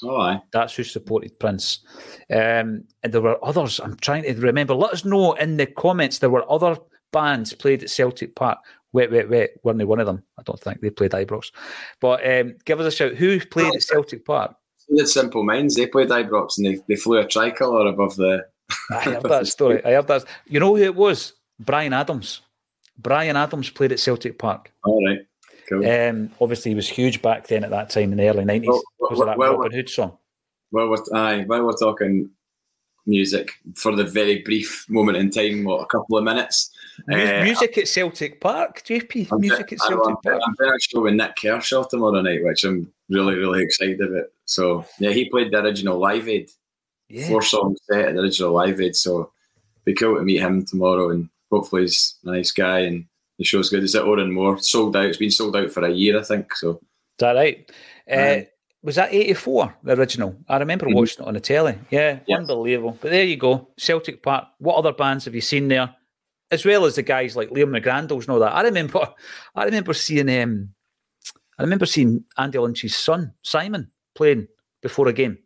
[0.02, 0.40] Oh, aye.
[0.52, 1.80] That's who supported Prince.
[2.30, 3.80] Um, and there were others.
[3.80, 4.74] I'm trying to remember.
[4.74, 6.18] Let us know in the comments.
[6.18, 6.76] There were other
[7.12, 8.58] bands played at Celtic Park.
[8.92, 9.50] Wait, wait, wait.
[9.62, 10.22] Weren't they one of them?
[10.38, 11.50] I don't think they played Ibrox.
[12.00, 13.14] But um, give us a shout.
[13.14, 14.54] Who played at Celtic Park?
[14.88, 15.74] The Simple Minds.
[15.74, 18.46] They played Ibrox and they, they flew a tricolour above the.
[18.90, 19.84] I heard that story.
[19.84, 20.24] I heard that.
[20.46, 21.34] You know who it was?
[21.58, 22.40] Bryan Adams.
[22.98, 24.72] Bryan Adams played at Celtic Park.
[24.84, 25.20] All right.
[25.68, 25.88] Cool.
[25.88, 28.82] Um, obviously, he was huge back then at that time in the early 90s well,
[29.00, 30.18] because of that well, Robin Hood song.
[30.70, 32.30] Well, we're, aye, while we're talking
[33.06, 36.70] music for the very brief moment in time, what, a couple of minutes.
[37.12, 39.28] Uh, music at Celtic Park, JP.
[39.32, 40.42] I'm music at Celtic I'm, Park.
[40.46, 44.26] I'm very sure with Nik Kershaw tomorrow night, which I'm really, really excited about.
[44.44, 46.50] So, yeah, he played the original Live Aid.
[47.08, 47.28] Yeah.
[47.28, 48.96] Four songs set at the original Live Aid.
[48.96, 49.32] So,
[49.84, 53.04] be cool to meet him tomorrow and hopefully he's a nice guy and
[53.38, 53.82] the show's good.
[53.82, 54.58] It's at Oran Mor.
[54.58, 55.06] Sold out.
[55.06, 56.54] It's been sold out for a year, I think.
[56.56, 56.78] So is
[57.18, 57.70] that right?
[58.10, 58.44] Uh,
[58.82, 60.36] was that eighty four the original?
[60.48, 60.96] I remember mm-hmm.
[60.96, 61.78] watching it on the telly.
[61.90, 62.98] Yeah, unbelievable.
[63.00, 64.48] But there you go, Celtic Park.
[64.58, 65.94] What other bands have you seen there?
[66.50, 68.54] As well as the guys like Liam McGrandles and all that.
[68.54, 69.00] I remember,
[69.54, 70.68] I remember seeing, um,
[71.58, 74.46] I remember seeing Andy Lynch's son Simon playing
[74.82, 75.38] before a game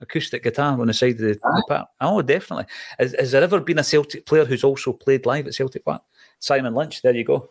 [0.00, 1.88] acoustic guitar on the side of the, the park.
[2.00, 2.66] Oh, definitely.
[2.98, 6.02] Has, has, there ever been a Celtic player who's also played live at Celtic Park?
[6.40, 7.02] Simon Lynch.
[7.02, 7.48] There you go.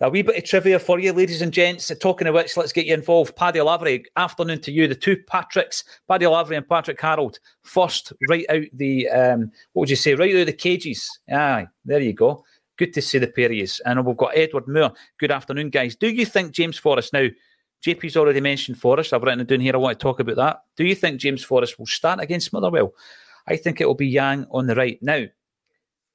[0.00, 1.92] A wee bit of trivia for you, ladies and gents.
[2.00, 3.36] Talking of which, let's get you involved.
[3.36, 4.88] Paddy Lavery, afternoon to you.
[4.88, 9.90] The two Patricks, Paddy Lavery and Patrick Harold, first right out the, um, what would
[9.90, 11.08] you say, right out the cages.
[11.32, 12.44] Aye, there you go.
[12.76, 13.66] Good to see the pair of you.
[13.84, 14.92] And we've got Edward Moore.
[15.18, 15.94] Good afternoon, guys.
[15.94, 17.28] Do you think James Forrest now?
[17.84, 19.12] JP's already mentioned Forrest.
[19.12, 19.74] I've written it down here.
[19.74, 20.60] I want to talk about that.
[20.76, 22.92] Do you think James Forrest will start against Motherwell?
[23.46, 24.98] I think it will be Yang on the right.
[25.02, 25.24] Now,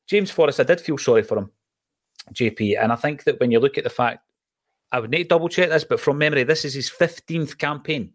[0.07, 1.51] James Forrest, I did feel sorry for him.
[2.33, 2.81] JP.
[2.81, 4.19] And I think that when you look at the fact,
[4.91, 8.13] I would need to double check this, but from memory, this is his 15th campaign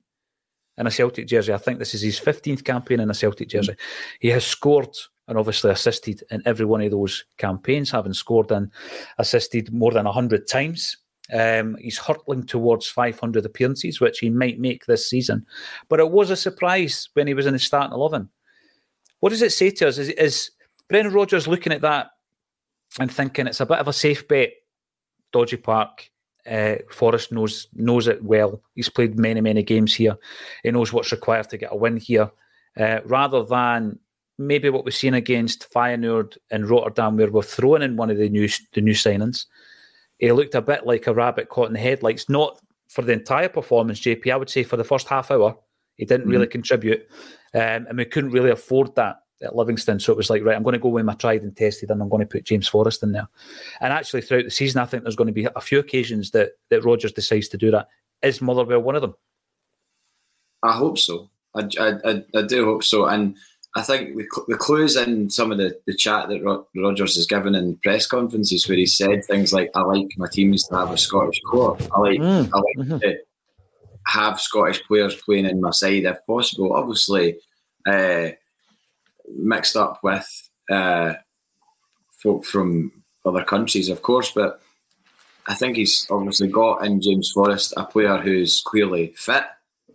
[0.78, 1.52] in a Celtic jersey.
[1.52, 3.74] I think this is his 15th campaign in a Celtic jersey.
[4.20, 4.96] He has scored
[5.28, 8.70] and obviously assisted in every one of those campaigns, having scored and
[9.18, 10.96] assisted more than 100 times.
[11.32, 15.46] Um, he's hurtling towards 500 appearances, which he might make this season.
[15.88, 18.28] But it was a surprise when he was in the starting 11.
[19.20, 19.98] What does it say to us?
[19.98, 20.50] Is, is
[20.88, 22.08] Brendan Rodgers looking at that
[22.98, 24.52] and thinking it's a bit of a safe bet.
[25.32, 26.10] Dodgy Park,
[26.50, 28.60] uh, Forrest knows knows it well.
[28.74, 30.16] He's played many many games here.
[30.62, 32.30] He knows what's required to get a win here,
[32.78, 33.98] uh, rather than
[34.38, 38.28] maybe what we've seen against Feyenoord and Rotterdam, where we're throwing in one of the
[38.28, 39.46] new the new signings.
[40.18, 42.28] He looked a bit like a rabbit caught in the headlights.
[42.28, 44.30] Not for the entire performance, JP.
[44.30, 45.56] I would say for the first half hour,
[45.96, 46.30] he didn't mm-hmm.
[46.30, 47.08] really contribute,
[47.54, 50.00] um, and we couldn't really afford that at Livingston.
[50.00, 52.00] So it was like, right, I'm going to go with my tried and tested, and
[52.00, 53.28] I'm going to put James Forrest in there.
[53.80, 56.52] And actually, throughout the season, I think there's going to be a few occasions that
[56.70, 57.88] that Rodgers decides to do that.
[58.22, 59.14] Is Motherwell one of them?
[60.62, 61.28] I hope so.
[61.54, 63.06] I, I, I do hope so.
[63.06, 63.36] And
[63.74, 67.54] I think the, the clues in some of the, the chat that Rodgers has given
[67.54, 70.98] in press conferences where he said things like, I like my teams to have a
[70.98, 71.76] Scottish core.
[71.94, 72.48] I like, mm.
[72.52, 72.98] I like mm-hmm.
[72.98, 73.16] to
[74.06, 76.74] have Scottish players playing in my side if possible.
[76.74, 77.38] Obviously,
[77.86, 78.28] uh,
[79.28, 81.14] mixed up with uh,
[82.22, 82.92] folk from
[83.24, 84.60] other countries, of course, but
[85.46, 89.44] I think he's obviously got in James Forrest a player who's clearly fit,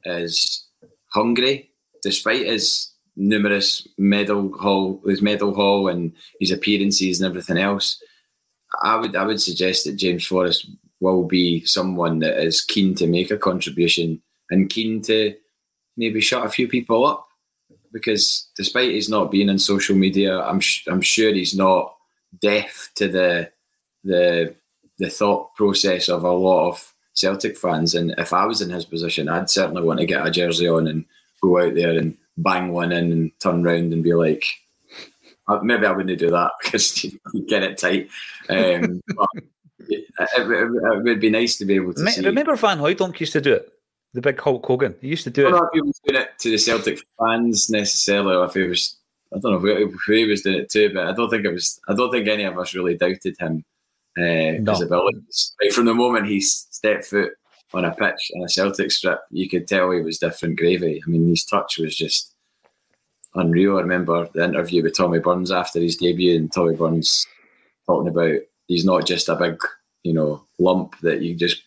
[0.06, 0.66] is
[1.14, 1.72] hungry,
[2.04, 8.02] despite his numerous medal haul, his medal haul, and his appearances and everything else.
[8.84, 13.08] I would I would suggest that James Forrest will be someone that is keen to
[13.08, 15.36] make a contribution and keen to
[15.96, 17.27] maybe shut a few people up
[17.98, 21.96] because despite he's not being in social media, I'm sh- I'm sure he's not
[22.42, 23.52] deaf to the
[24.04, 24.56] the
[25.00, 27.96] the thought process of a lot of Celtic fans.
[27.96, 30.88] And if I was in his position, I'd certainly want to get a jersey on
[30.88, 31.06] and
[31.42, 34.46] go out there and bang one in and turn round and be like,
[35.48, 38.10] uh, maybe I wouldn't do that because you get it tight.
[38.50, 39.02] Um,
[39.80, 42.26] it, it, it, would be nice to be able to remember, see.
[42.26, 43.72] Remember Van Hooijdonk used to do it?
[44.14, 44.96] The big Hulk Hogan.
[45.02, 45.52] He used to do I it.
[45.52, 48.64] don't know if he was doing it to the Celtic fans necessarily, or if he
[48.64, 48.98] was.
[49.36, 51.80] I don't know who he was doing it to, but I don't think it was.
[51.90, 53.66] I don't think any of us really doubted him
[54.18, 54.72] uh, No.
[54.72, 55.56] his abilities.
[55.62, 57.34] Like from the moment he stepped foot
[57.74, 61.02] on a pitch in a Celtic strip, you could tell he was different gravy.
[61.06, 62.34] I mean, his touch was just
[63.36, 63.78] unreal.
[63.78, 67.28] I remember the interview with Tommy Burns after his debut, and Tommy Burns
[67.86, 69.62] talking about he's not just a big,
[70.04, 71.64] you know, lump that you just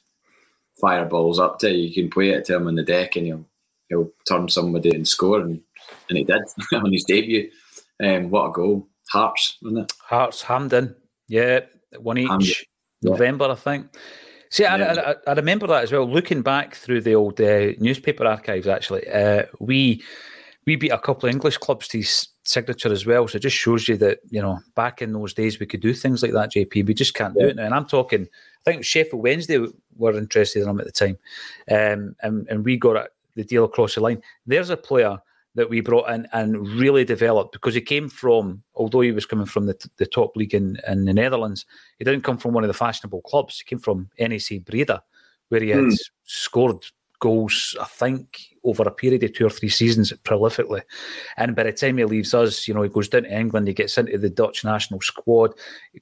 [0.81, 1.71] fire balls up to.
[1.71, 3.47] You can play it to him on the deck, and he'll
[3.89, 5.61] he'll turn somebody and score, and,
[6.09, 6.43] and he did
[6.75, 7.51] on his debut.
[8.03, 8.89] Um, what a goal!
[9.11, 9.93] Hearts, wasn't it?
[10.01, 10.97] Hearts, Hampden.
[11.29, 11.61] Yeah,
[11.99, 12.29] one each.
[12.29, 12.55] Hampden,
[13.03, 13.11] yeah.
[13.11, 13.87] November, I think.
[14.51, 15.15] See, I, Yeah.
[15.27, 16.09] I, I remember that as well.
[16.09, 20.03] Looking back through the old uh, newspaper archives, actually, uh, we
[20.67, 23.29] we beat a couple of English clubs to his signature as well.
[23.29, 25.95] So it just shows you that you know back in those days we could do
[25.95, 26.53] things like that.
[26.53, 27.65] JP, we just can't do it now.
[27.65, 28.29] And I'm talking.
[28.67, 29.65] I think Sheffield Wednesday
[30.01, 31.19] were interested in him at the time,
[31.71, 34.23] um, and and we got the deal across the line.
[34.47, 35.19] There's a player
[35.55, 39.47] that we brought in and really developed because he came from, although he was coming
[39.47, 41.67] from the, the top league in, in the Netherlands,
[41.99, 43.59] he didn't come from one of the fashionable clubs.
[43.59, 45.03] He came from NEC Breda,
[45.49, 45.95] where he had Hmm.
[46.25, 46.85] scored
[47.19, 50.83] goals, I think, over a period of two or three seasons prolifically.
[51.37, 53.75] And by the time he leaves us, you know, he goes down to England, he
[53.75, 55.55] gets into the Dutch national squad,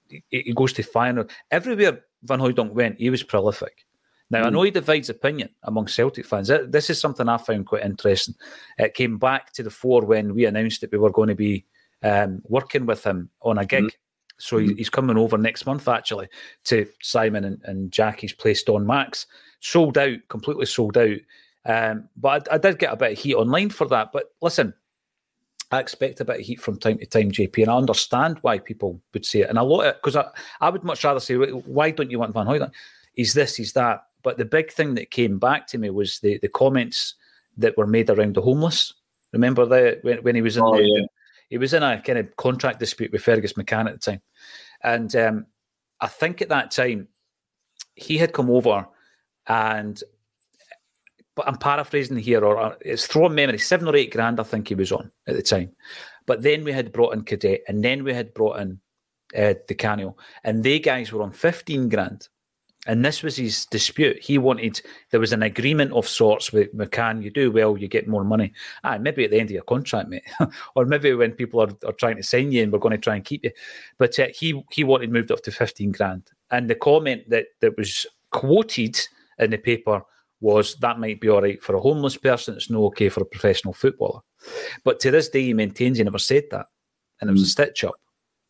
[0.08, 1.30] he, he goes to Feyenoord.
[1.50, 3.84] Everywhere Van Hooijdonk went, he was prolific.
[4.30, 6.48] Now, I know he divides opinion among Celtic fans.
[6.48, 8.34] This is something I found quite interesting.
[8.76, 11.64] It came back to the fore when we announced that we were going to be
[12.02, 13.90] um, working with him on a gig.
[14.38, 16.28] So he, he's coming over next month, actually,
[16.64, 19.26] to Simon and, and Jackie's place, Don Max.
[19.60, 21.18] Sold out, completely sold out.
[21.64, 24.12] Um, but I, I did get a bit of heat online for that.
[24.12, 24.74] But listen,
[25.70, 28.58] I expect a bit of heat from time to time, JP, and I understand why
[28.58, 29.50] people would say it.
[29.50, 30.26] And a lot of because I,
[30.60, 32.72] I would much rather say, why don't you want Van Hooijdonk?
[33.12, 34.04] He's this, he's that.
[34.28, 37.14] But the big thing that came back to me was the, the comments
[37.56, 38.92] that were made around the homeless.
[39.32, 41.06] Remember that when, when he was in Oh, the, yeah.
[41.48, 44.20] he was in a kind of contract dispute with Fergus McCann at the time,
[44.84, 45.46] and um,
[45.98, 47.08] I think at that time
[47.94, 48.86] he had come over
[49.46, 49.98] and.
[51.34, 53.56] But I'm paraphrasing here, or uh, it's throwing memory.
[53.56, 55.70] Seven or eight grand, I think he was on at the time.
[56.26, 58.78] But then we had brought in Cadete, and then we had brought in
[59.34, 62.28] uh, Di Canio, and they guys were on 15 grand.
[62.88, 64.18] And this was his dispute.
[64.18, 67.22] He wanted, there was an agreement of sorts with McCann.
[67.22, 68.52] You do well, you get more money.
[68.82, 70.24] Ah, maybe at the end of your contract, mate.
[70.74, 73.14] or maybe when people are, are trying to sign you and we're going to try
[73.14, 73.50] and keep you.
[73.98, 76.30] But uh, he he wanted moved up to 15 grand.
[76.50, 78.98] And the comment that, that was quoted
[79.38, 80.02] in the paper
[80.40, 82.56] was that might be all right for a homeless person.
[82.56, 84.20] It's no okay for a professional footballer.
[84.82, 86.66] But to this day, he maintains he never said that.
[87.20, 87.96] And it was a stitch up.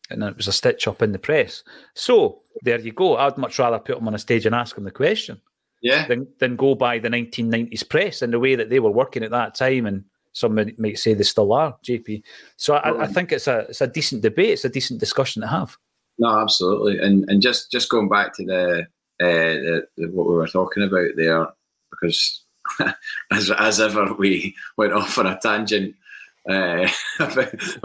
[0.09, 1.63] And it was a stitch up in the press.
[1.93, 3.17] So there you go.
[3.17, 5.41] I'd much rather put him on a stage and ask him the question
[5.81, 9.23] Yeah, than, than go by the 1990s press and the way that they were working
[9.23, 9.85] at that time.
[9.85, 12.23] And some might might say they still are, JP.
[12.57, 14.51] So I, I think it's a it's a decent debate.
[14.51, 15.77] It's a decent discussion to have.
[16.17, 18.85] No, absolutely, and and just just going back to the, uh,
[19.19, 21.47] the, the what we were talking about there,
[21.91, 22.43] because
[23.31, 25.95] as as ever we went off on a tangent,
[26.49, 26.87] uh,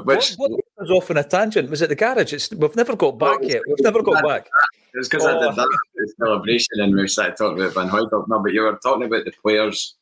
[0.04, 1.70] which what, what was off on a tangent?
[1.70, 2.32] Was it the garage?
[2.32, 3.62] It's, we've never got back yet.
[3.66, 4.46] We've never got back.
[4.94, 5.40] it was because I Oh.
[5.48, 8.28] did that the celebration and we started talking about Van Hooijdonk.
[8.28, 9.94] No, but you were talking about the players,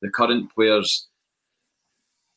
[0.00, 1.06] the current players.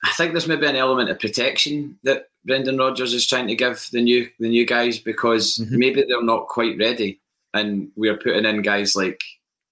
[0.03, 3.87] I think there's maybe an element of protection that Brendan Rodgers is trying to give
[3.91, 5.71] the new the new guys because Mhm.
[5.71, 7.19] maybe they're not quite ready,
[7.55, 9.19] and we're putting in guys like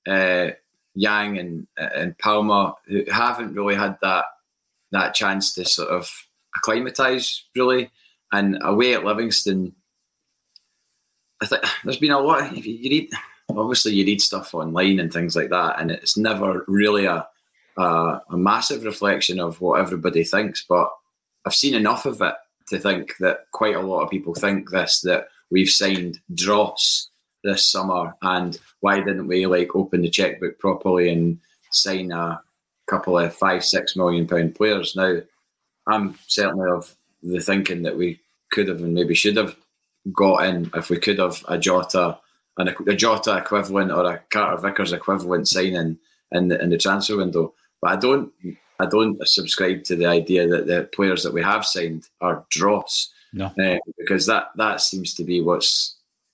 [0.07, 0.49] uh,
[0.95, 4.25] Yang and and Palmer who haven't really had that
[4.91, 6.09] that chance to sort of
[6.57, 7.91] acclimatise really,
[8.33, 9.73] and away at Livingston.
[11.41, 12.41] I think there's been a lot.
[12.41, 13.09] Of, you read,
[13.49, 17.25] obviously, you read stuff online and things like that, and it's never really a
[17.77, 20.65] a, a massive reflection of what everybody thinks.
[20.67, 20.89] But
[21.45, 22.35] I've seen enough of it
[22.69, 27.09] to think that quite a lot of people think this that we've signed dross
[27.43, 31.39] this summer, and why didn't we like open the checkbook properly and
[31.71, 32.41] sign a
[32.87, 34.95] couple of five, six million pound players?
[34.95, 35.19] Now,
[35.87, 38.19] I'm certainly of the thinking that we
[38.53, 39.55] could have and maybe should have
[40.13, 42.17] got in if we could have a Jota
[42.57, 45.97] and a, a Jota equivalent or a Carter Vickers equivalent signing
[46.31, 47.53] in the in the transfer window.
[47.81, 48.31] But I don't
[48.79, 53.11] I don't subscribe to the idea that the players that we have signed are dross.
[53.33, 55.65] No, uh, because that that seems to be what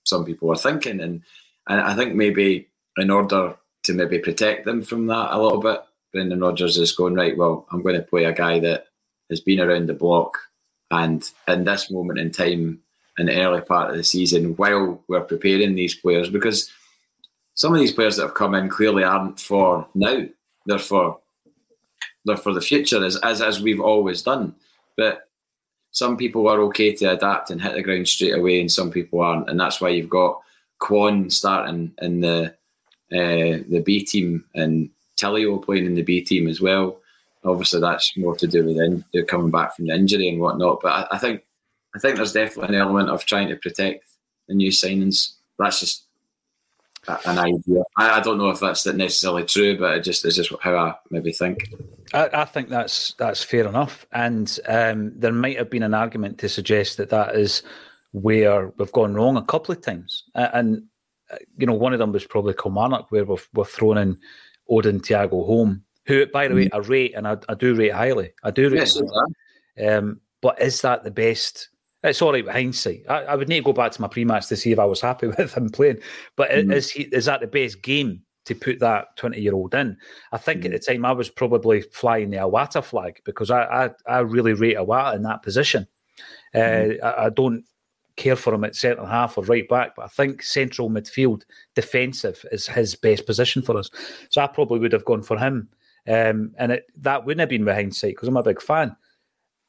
[0.05, 1.21] some people are thinking, and
[1.67, 5.81] and I think maybe in order to maybe protect them from that a little bit,
[6.11, 7.37] Brendan Rodgers is going right.
[7.37, 8.87] Well, I'm going to play a guy that
[9.29, 10.37] has been around the block,
[10.91, 12.79] and in this moment in time,
[13.17, 16.71] in the early part of the season, while we're preparing these players, because
[17.53, 20.25] some of these players that have come in clearly aren't for now;
[20.65, 21.19] they're for
[22.25, 24.55] they're for the future, as as as we've always done.
[24.97, 25.29] But
[25.91, 29.21] some people are okay to adapt and hit the ground straight away, and some people
[29.21, 30.41] aren't, and that's why you've got
[30.81, 32.53] Kwon starting in the
[33.11, 36.98] uh, the B team and Tilio playing in the B team as well.
[37.49, 40.79] Obviously, that's more to do with in, coming back from the injury and whatnot.
[40.81, 41.43] But I, I, think
[41.95, 44.05] I think there's definitely an element of trying to protect
[44.47, 45.33] the new signings.
[45.57, 46.05] That's just
[47.25, 47.83] an idea.
[47.97, 50.95] I, I don't know if that's necessarily true, but it just is just how I
[51.09, 51.73] maybe think.
[52.13, 56.39] I, I think that's that's fair enough, and um, there might have been an argument
[56.39, 57.63] to suggest that that is
[58.11, 60.83] where we've gone wrong a couple of times, and
[61.57, 64.17] you know one of them was probably Kilmarnock, where we've we've thrown in
[64.69, 66.57] Odin Thiago Holm, who by the mm.
[66.57, 68.31] way I rate and I, I, do rate highly.
[68.43, 68.79] I do rate.
[68.79, 69.01] Yes,
[69.87, 71.69] um, but is that the best?
[72.03, 73.03] It's all right with hindsight.
[73.07, 75.01] I, I, would need to go back to my pre-match to see if I was
[75.01, 75.99] happy with him playing.
[76.35, 76.73] But mm.
[76.73, 79.97] is he is that the best game to put that twenty-year-old in?
[80.31, 80.65] I think mm.
[80.65, 84.53] at the time I was probably flying the Iwata flag because I I, I really
[84.53, 85.87] rate Iwata in that position.
[86.55, 86.99] Mm.
[86.99, 87.63] Uh, I, I, don't
[88.15, 91.43] care for him at centre half or right back, but I think central midfield
[91.75, 93.91] defensive is his best position for us.
[94.29, 95.69] So I probably would have gone for him.
[96.07, 98.95] Um, and it, that wouldn't have been with hindsight because I'm a big fan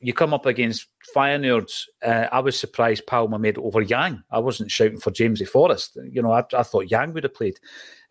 [0.01, 1.71] you come up against Feyenoord.
[2.03, 4.23] Uh, I was surprised Palma made it over Yang.
[4.31, 5.99] I wasn't shouting for Jamesy Forrest.
[6.11, 7.61] You know, I, I thought Yang would have played.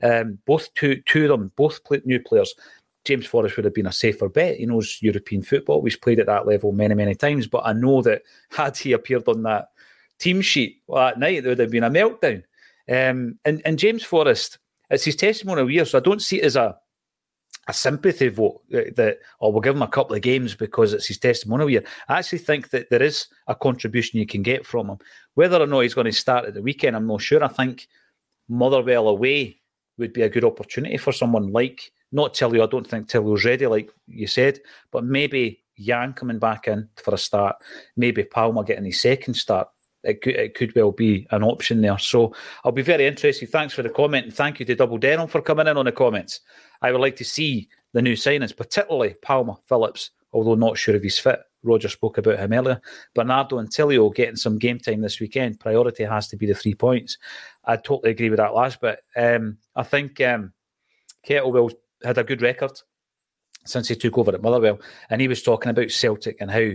[0.01, 2.53] Um, both two, two of them, both play, new players.
[3.05, 4.57] James Forrest would have been a safer bet.
[4.57, 5.83] He knows European football.
[5.83, 7.47] He's played at that level many, many times.
[7.47, 9.69] But I know that had he appeared on that
[10.19, 12.43] team sheet that night, there would have been a meltdown.
[12.87, 14.59] Um, and, and James Forrest,
[14.91, 16.77] it's his testimonial year, so I don't see it as a
[17.69, 21.05] a sympathy vote that, or oh, we'll give him a couple of games because it's
[21.05, 21.83] his testimonial year.
[22.07, 24.97] I actually think that there is a contribution you can get from him.
[25.35, 27.43] Whether or not he's going to start at the weekend, I'm not sure.
[27.43, 27.87] I think
[28.47, 29.61] Motherwell away
[29.99, 32.63] would be a good opportunity for someone like not Tilio.
[32.63, 34.59] I don't think Tilio's ready, like you said,
[34.91, 37.55] but maybe Yang coming back in for a start,
[37.95, 39.67] maybe Palma getting his second start.
[40.03, 41.97] It could, it could well be an option there.
[41.97, 42.33] So
[42.63, 43.49] I'll be very interested.
[43.49, 45.91] Thanks for the comment and thank you to Double Denim for coming in on the
[45.91, 46.39] comments.
[46.81, 51.03] I would like to see the new signings, particularly Palma Phillips, although not sure if
[51.03, 51.41] he's fit.
[51.63, 52.81] Roger spoke about him earlier.
[53.13, 55.59] Bernardo and Tilio getting some game time this weekend.
[55.59, 57.17] Priority has to be the three points.
[57.65, 58.99] I totally agree with that last bit.
[59.17, 60.53] Um, I think um,
[61.27, 62.79] Kettlewell had a good record
[63.65, 66.71] since he took over at Motherwell, and he was talking about Celtic and how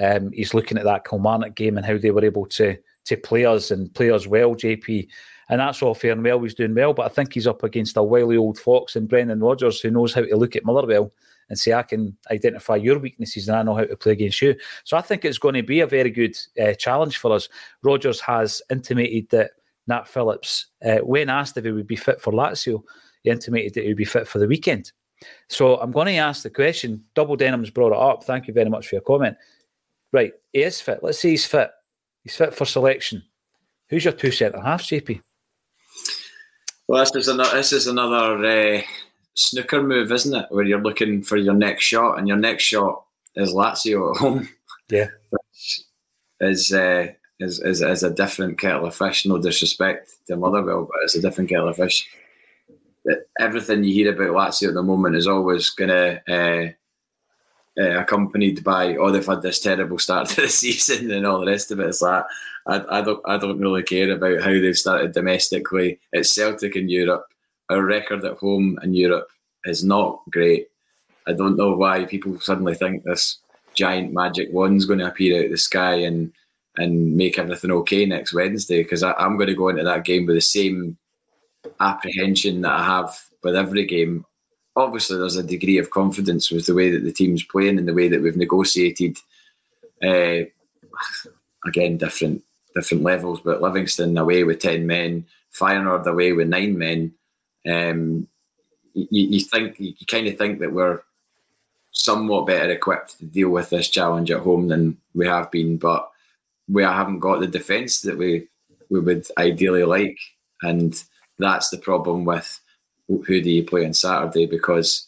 [0.00, 3.44] um, he's looking at that Kilmarnock game and how they were able to to play
[3.44, 4.54] us and play us well.
[4.54, 5.08] JP
[5.48, 6.40] and that's all fair and well.
[6.42, 9.40] He's doing well, but I think he's up against a wily old fox and Brendan
[9.40, 11.12] Rodgers who knows how to look at Motherwell
[11.48, 14.56] and say, I can identify your weaknesses and I know how to play against you.
[14.82, 17.48] So I think it's going to be a very good uh, challenge for us.
[17.82, 19.52] Rodgers has intimated that
[19.86, 22.82] Nat Phillips, uh, when asked if he would be fit for Lazio,
[23.22, 24.90] he intimated that he would be fit for the weekend.
[25.48, 27.04] So I'm going to ask the question.
[27.14, 28.24] Double Denim's brought it up.
[28.24, 29.36] Thank you very much for your comment.
[30.12, 31.00] Right, he is fit.
[31.02, 31.70] Let's say he's fit.
[32.22, 33.22] He's fit for selection.
[33.88, 35.20] Who's your two centre halves, JP?
[36.88, 38.82] Well, this is another this is another uh,
[39.34, 40.46] snooker move, isn't it?
[40.50, 44.48] Where you're looking for your next shot, and your next shot is Lazio at home.
[44.88, 45.80] Yeah, which
[46.40, 47.08] is, uh,
[47.40, 49.26] is is is a different kettle of fish.
[49.26, 52.08] No disrespect to Motherwell, but it's a different kettle of fish.
[53.38, 56.72] Everything you hear about Lazio at the moment is always going to uh,
[57.78, 61.46] uh, accompanied by oh they've had this terrible start to the season and all the
[61.46, 61.86] rest of it.
[61.86, 62.24] It's like
[62.66, 66.00] I, I don't I don't really care about how they've started domestically.
[66.12, 67.26] It's Celtic in Europe.
[67.70, 69.28] Our record at home in Europe
[69.64, 70.68] is not great.
[71.26, 73.38] I don't know why people suddenly think this
[73.74, 76.32] giant magic wand's going to appear out of the sky and
[76.78, 80.36] and make everything okay next Wednesday because I'm going to go into that game with
[80.36, 80.96] the same
[81.80, 84.24] apprehension that I have with every game
[84.76, 87.94] obviously there's a degree of confidence with the way that the team's playing and the
[87.94, 89.16] way that we've negotiated.
[90.02, 90.44] Uh,
[91.66, 92.42] again, different
[92.74, 95.24] different levels, but Livingston away with ten men,
[95.58, 97.14] Feyenoord away with nine men.
[97.68, 98.28] Um,
[98.92, 101.00] you, you think you kind of think that we're
[101.92, 106.10] somewhat better equipped to deal with this challenge at home than we have been, but
[106.68, 108.48] we haven't got the defence that we
[108.90, 110.18] we would ideally like,
[110.62, 111.02] and
[111.38, 112.60] that's the problem with
[113.08, 115.06] who do you play on Saturday because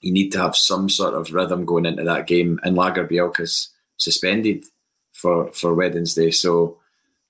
[0.00, 2.60] you need to have some sort of rhythm going into that game.
[2.62, 4.64] And Lagerbielke's suspended
[5.12, 6.78] for for Wednesday, so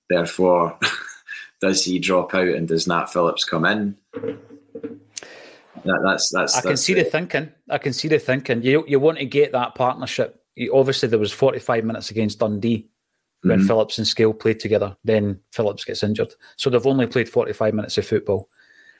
[0.09, 0.77] therefore,
[1.61, 3.95] does he drop out and does Nat Phillips come in?
[4.13, 6.57] That, that's that's.
[6.57, 7.51] I can that's see the, the thinking.
[7.69, 8.61] I can see the thinking.
[8.61, 10.41] You you want to get that partnership.
[10.55, 12.89] You, obviously, there was forty five minutes against Dundee
[13.47, 13.67] when mm-hmm.
[13.67, 14.95] Phillips and Scales played together.
[15.03, 18.49] Then Phillips gets injured, so they've only played forty five minutes of football.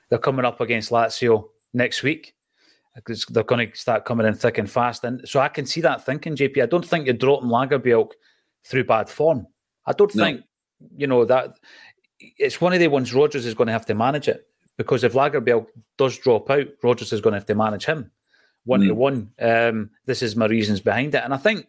[0.10, 2.34] They're coming up against Lazio next week
[2.96, 5.04] because they're going to start coming in thick and fast.
[5.04, 6.64] And so I can see that thinking, JP.
[6.64, 8.14] I don't think you're dropping Lagerbielke
[8.64, 9.48] through bad form.
[9.86, 10.24] I don't no.
[10.24, 10.42] think,
[10.96, 11.58] you know, that
[12.20, 15.14] it's one of the ones Rodgers is going to have to manage it because if
[15.14, 15.68] Lagerbielke
[15.98, 18.12] does drop out, Rodgers is going to have to manage him
[18.66, 19.32] one to one.
[20.06, 21.24] This is my reasons behind it.
[21.24, 21.68] And I think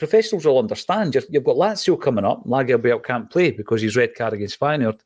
[0.00, 1.14] professionals will understand.
[1.14, 2.44] You've, you've got Lazio coming up.
[2.44, 5.00] Lagerbielke can't play because he's red card against Feyenoord.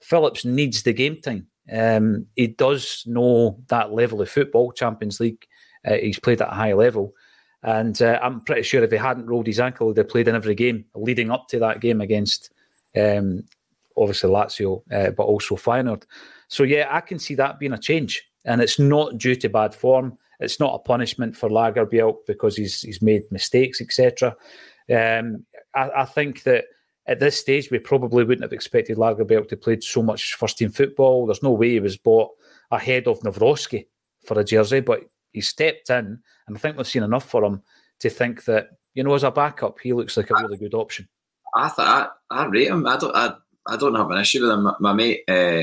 [0.00, 1.46] Phillips needs the game time.
[1.70, 5.46] Um, he does know that level of football, Champions League.
[5.86, 7.12] Uh, he's played at a high level.
[7.62, 10.34] And uh, I'm pretty sure if he hadn't rolled his ankle, he'd have played in
[10.34, 12.50] every game leading up to that game against
[12.96, 13.44] um,
[13.96, 16.04] obviously Lazio, uh, but also Feyenoord.
[16.48, 18.26] So, yeah, I can see that being a change.
[18.46, 20.16] And it's not due to bad form.
[20.40, 24.36] It's not a punishment for Lagerbielke because he's he's made mistakes, etc.
[24.90, 26.64] Um, I, I think that
[27.06, 30.70] at this stage, we probably wouldn't have expected Lagerbielke to play so much first team
[30.70, 31.26] football.
[31.26, 32.30] There's no way he was bought
[32.70, 33.86] ahead of Nawrocki
[34.24, 35.00] for a jersey, but
[35.32, 37.62] he stepped in, and I think we've seen enough for him
[38.00, 41.08] to think that you know as a backup, he looks like a really good option.
[41.54, 42.86] I thought I, I rate him.
[42.86, 43.34] I don't I,
[43.66, 44.64] I don't have an issue with him.
[44.64, 45.62] My, my mate uh,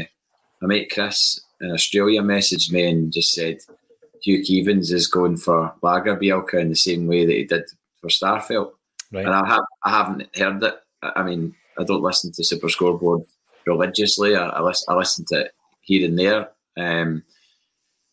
[0.62, 3.58] my mate Chris in Australia messaged me and just said
[4.22, 7.64] Hugh Keevins is going for Lagerbielke in the same way that he did
[8.02, 8.72] for Starfelt.
[9.12, 9.26] Right.
[9.26, 13.24] And I have I haven't heard it I mean, I don't listen to Super Scoreboard
[13.66, 14.36] religiously.
[14.36, 15.52] I, I, listen, I listen to it
[15.82, 17.24] here and there, um,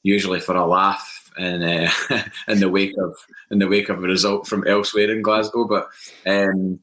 [0.03, 1.91] usually for a laugh in uh,
[2.49, 3.17] in the wake of
[3.51, 5.65] in the wake of a result from elsewhere in Glasgow.
[5.65, 5.89] But
[6.27, 6.81] um,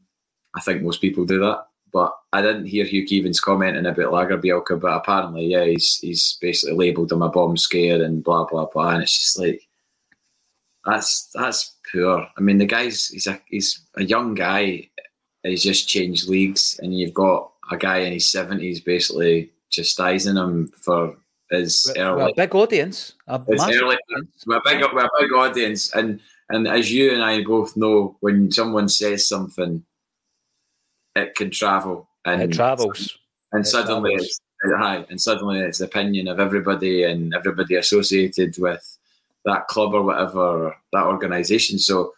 [0.56, 1.66] I think most people do that.
[1.94, 6.76] But I didn't hear Hugh Keevins commenting about Lagerbielke, but apparently, yeah, he's he's basically
[6.76, 9.68] labelled him a bomb scare and blah blah blah, and it's just like
[10.86, 12.28] that's that's poor.
[12.38, 14.90] I mean, the guy's he's a he's a young guy
[15.44, 20.72] he's just changed leagues, and you've got a guy in his seventies basically chastising him
[20.82, 21.16] for
[21.50, 22.24] his we're, early.
[22.24, 23.14] We're a big audience.
[23.28, 24.44] A early, audience.
[24.46, 26.20] We're a big, we're a big audience, and
[26.50, 29.84] and as you and I both know, when someone says something,
[31.16, 33.18] it can travel, and it travels,
[33.52, 34.42] and it suddenly travels.
[34.64, 38.98] it's hi, and suddenly it's the opinion of everybody and everybody associated with
[39.46, 41.80] that club or whatever that organisation.
[41.80, 42.14] So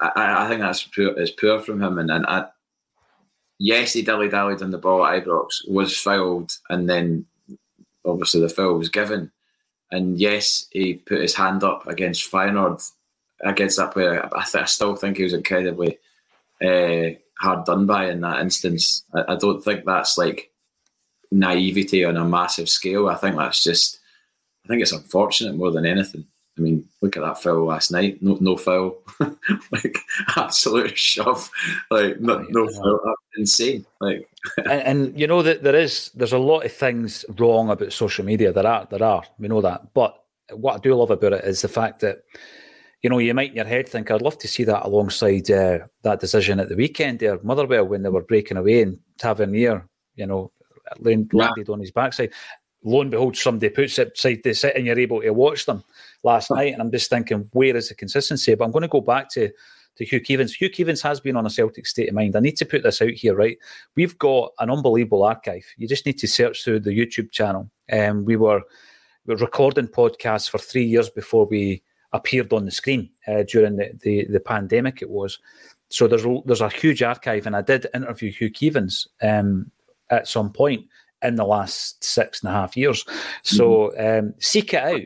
[0.00, 1.98] I, I think that's poor, is poor from him.
[1.98, 2.46] And, and I,
[3.58, 7.26] yes, he dilly dallied on the ball at Ibrox, was fouled, and then
[8.04, 9.30] obviously the foul was given.
[9.90, 12.90] And yes, he put his hand up against Feyenoord
[13.42, 14.28] against that player.
[14.34, 15.98] I, th- I still think he was incredibly
[16.64, 19.04] uh, hard done by in that instance.
[19.14, 20.50] I, I don't think that's like
[21.30, 23.08] naivety on a massive scale.
[23.08, 23.98] I think that's just,
[24.64, 26.26] I think it's unfortunate more than anything.
[26.56, 28.22] I mean, look at that foul last night.
[28.22, 28.98] No, no foul.
[29.72, 29.98] like
[30.36, 31.50] absolute shove.
[31.90, 33.00] Like no, no foul.
[33.36, 33.84] insane.
[34.00, 34.28] Like,
[34.58, 38.24] and, and, you know that there is there's a lot of things wrong about social
[38.24, 38.52] media.
[38.52, 39.24] There are there are.
[39.38, 39.92] We know that.
[39.94, 40.16] But
[40.52, 42.22] what I do love about it is the fact that
[43.04, 45.78] you know you might in your head think I'd love to see that alongside uh,
[46.02, 49.86] that decision at the weekend there, Motherwell when they were breaking away and Tavernier,
[50.16, 50.50] you know,
[51.00, 51.72] landed yeah.
[51.72, 52.32] on his backside
[52.84, 55.82] lo and behold, somebody puts it side to side and you're able to watch them
[56.22, 56.72] last night.
[56.72, 58.54] And I'm just thinking, where is the consistency?
[58.54, 59.50] But I'm going to go back to,
[59.96, 60.54] to Hugh Keevins.
[60.54, 62.36] Hugh Keevins has been on a Celtic state of mind.
[62.36, 63.58] I need to put this out here, right?
[63.96, 65.64] We've got an unbelievable archive.
[65.78, 67.70] You just need to search through the YouTube channel.
[67.88, 68.62] And um, we were
[69.26, 71.82] we were recording podcasts for three years before we
[72.14, 75.02] appeared on the screen uh, during the, the, the pandemic.
[75.02, 75.38] It was
[75.90, 79.70] so there's a, there's a huge archive, and I did interview Hugh Keevins um,
[80.10, 80.86] at some point
[81.22, 83.04] in the last six and a half years.
[83.42, 84.26] So mm-hmm.
[84.28, 85.02] um, seek it out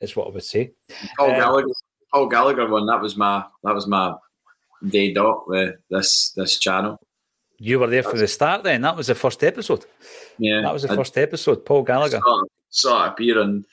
[0.00, 0.72] is what I would say.
[1.18, 1.68] Paul um, Gallagher,
[2.12, 2.86] Paul Gallagher one.
[2.86, 4.14] That was my that was my
[4.88, 6.98] day dot with this this channel.
[7.58, 8.64] You were there from the start.
[8.64, 9.84] Then that was the first episode.
[10.38, 11.64] Yeah, that was the I, first episode.
[11.64, 13.64] Paul Gallagher saw, saw it appear on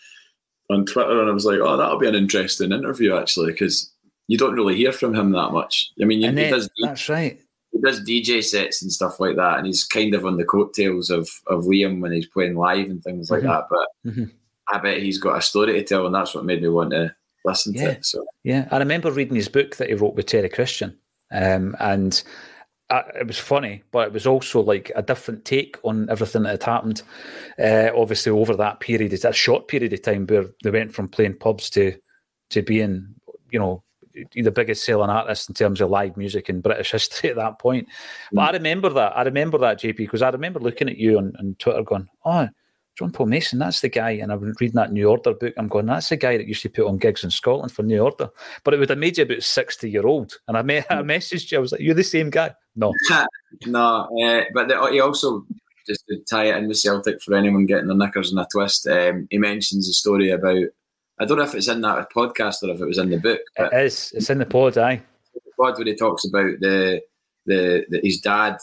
[0.70, 3.92] on Twitter, and I was like, "Oh, that'll be an interesting interview, actually," because
[4.28, 5.90] you don't really hear from him that much.
[6.02, 6.70] I mean, you, he does.
[6.82, 7.40] That's right
[7.72, 11.10] he does DJ sets and stuff like that, and he's kind of on the coattails
[11.10, 13.50] of of Liam when he's playing live and things like mm-hmm.
[13.50, 13.66] that.
[13.70, 14.26] But mm-hmm.
[14.72, 17.14] I bet he's got a story to tell, and that's what made me want to
[17.46, 17.84] listen yeah.
[17.84, 18.06] to it.
[18.06, 20.98] So yeah, I remember reading his book that he wrote with Terry Christian,
[21.32, 22.22] um, and
[22.90, 26.50] uh, it was funny, but it was also like a different take on everything that
[26.52, 27.04] had happened.
[27.60, 31.08] Uh, obviously, over that period, it's a short period of time where they went from
[31.08, 31.96] playing pubs to
[32.50, 33.14] to being,
[33.52, 33.84] you know,
[34.34, 37.88] the biggest selling artist in terms of live music in British history at that point.
[38.32, 39.16] But I remember that.
[39.16, 42.48] I remember that, JP, because I remember looking at you on, on Twitter going, oh,
[43.00, 44.12] John Paul Mason, that's the guy.
[44.12, 45.54] And I've been reading that New Order book.
[45.58, 48.00] I'm going, that's the guy that used to put on gigs in Scotland for New
[48.00, 48.30] Order.
[48.66, 50.38] But it would have made you about 60 year old.
[50.50, 52.54] And I, me- I messaged you, I was like, you're the same guy.
[52.76, 52.94] No.
[53.66, 55.46] no, uh, but the, he also,
[55.88, 58.86] just to tie it in with Celtic for anyone getting their knickers in a twist,
[58.88, 60.66] um, he mentions a story about
[61.22, 63.42] I don't know if it's in that podcast or if it was in the book.
[63.58, 64.14] It is.
[64.16, 65.02] It's in the pod, aye.
[65.34, 67.02] The pod where he talks about the
[67.46, 68.58] the, the his dad,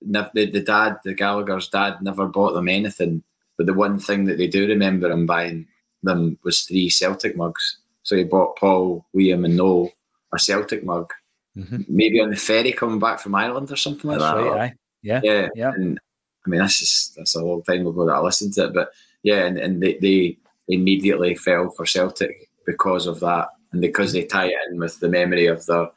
[0.00, 3.22] the, the dad, the Gallagher's dad, never bought them anything.
[3.58, 5.66] But the one thing that they do remember him buying
[6.02, 7.78] them was three Celtic mugs.
[8.04, 9.90] So he bought Paul, William, and Noel
[10.32, 11.12] a Celtic mug.
[11.56, 11.82] Mm-hmm.
[11.88, 14.50] Maybe on the ferry coming back from Ireland or something like that's that.
[14.50, 14.74] Right.
[15.02, 15.72] Yeah, yeah, yeah.
[15.74, 15.98] And
[16.46, 18.92] I mean, that's just that's a long time ago that I listened to it, but
[19.22, 20.38] yeah, and, and they, they
[20.68, 25.08] immediately fell for Celtic because of that, and because they tie it in with the
[25.08, 25.88] memory of their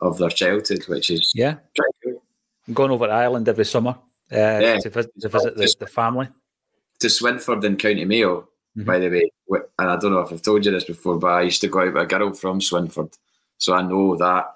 [0.00, 1.56] of their childhood, which is yeah.
[2.04, 2.22] Cool.
[2.66, 3.90] I'm going over to Ireland every summer
[4.30, 4.78] uh, yeah.
[4.78, 6.28] to, visit, to visit the, the, family.
[7.02, 8.42] To Swinford in County Mayo,
[8.76, 8.84] mm-hmm.
[8.84, 11.42] by the way, and I don't know if I've told you this before, but I
[11.42, 13.12] used to go out with a girl from Swinford,
[13.58, 14.54] so I know that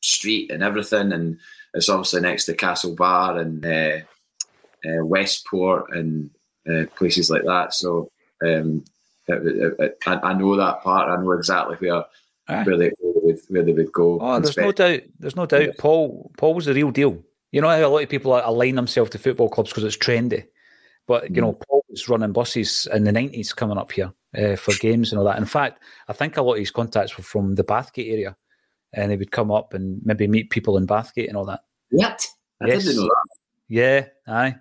[0.00, 1.38] street and everything, and
[1.74, 6.30] it's obviously next to Castlebar and uh, uh, Westport and
[6.66, 7.74] uh, places like that.
[7.74, 8.10] So
[8.42, 8.84] um,
[9.28, 11.10] it, it, I, I, know that part.
[11.10, 12.04] I know exactly where
[12.48, 12.64] Aye.
[12.64, 14.18] where they would where they would go.
[14.18, 15.00] Oh, there's no doubt.
[15.18, 15.76] There's no doubt.
[15.78, 17.22] Paul Paul was the real deal.
[17.50, 20.46] You know how a lot of people align themselves to football clubs because it's trendy.
[21.06, 21.42] But you mm.
[21.42, 25.18] know, Paul was running buses in the nineties coming up here uh, for games and
[25.18, 25.38] all that.
[25.38, 28.36] In fact, I think a lot of his contacts were from the Bathgate area,
[28.92, 31.60] and they would come up and maybe meet people in Bathgate and all that.
[31.90, 32.26] What?
[32.60, 32.84] I yes.
[32.84, 33.26] didn't know that.
[33.68, 34.56] Yeah, aye.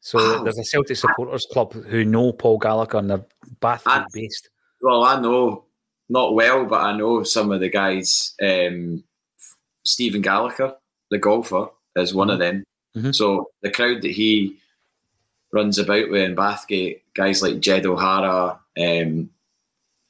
[0.00, 0.42] So wow.
[0.42, 3.26] there's a Celtic supporters club who know Paul Gallagher and they're
[3.60, 4.50] Bathgate based.
[4.80, 5.66] Well, I know
[6.08, 8.34] not well, but I know some of the guys.
[8.42, 9.04] Um,
[9.84, 10.74] Stephen Gallacher,
[11.10, 12.64] the golfer, is one of them.
[12.96, 13.12] Mm-hmm.
[13.12, 14.58] So the crowd that he
[15.52, 19.30] runs about with in Bathgate, guys like Jed O'Hara, um,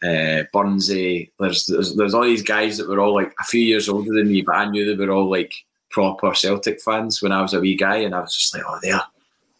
[0.02, 3.88] uh, Burnsy, there's, there's there's all these guys that were all like a few years
[3.88, 5.52] older than me, but I knew they were all like
[5.90, 8.78] proper Celtic fans when I was a wee guy, and I was just like, oh,
[8.82, 9.00] they're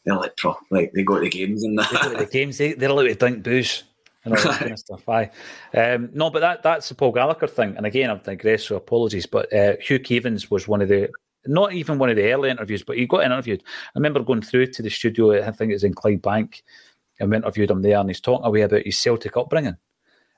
[0.04, 1.90] they're like pro, like they go to the games and that.
[1.90, 2.58] They go to the games.
[2.58, 3.84] They, they're allowed to drink booze
[4.24, 5.08] and all that kind of stuff.
[5.08, 5.30] Aye.
[5.74, 7.76] Um, no, but that that's the Paul Gallagher thing.
[7.76, 9.26] And again, I've digressed, so apologies.
[9.26, 11.08] But uh, Hugh Keevins was one of the,
[11.47, 13.62] not even one of the early interviews, but he got interviewed.
[13.66, 15.43] I remember going through to the studio.
[15.45, 16.62] I think it was in Clydebank,
[17.20, 19.76] and we interviewed him there, and he's talking away about his Celtic upbringing.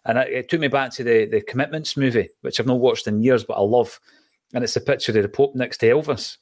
[0.07, 3.07] And it, it took me back to the the Commitments movie, which I've not watched
[3.07, 3.99] in years, but I love.
[4.53, 6.37] And it's a picture of the Pope next to Elvis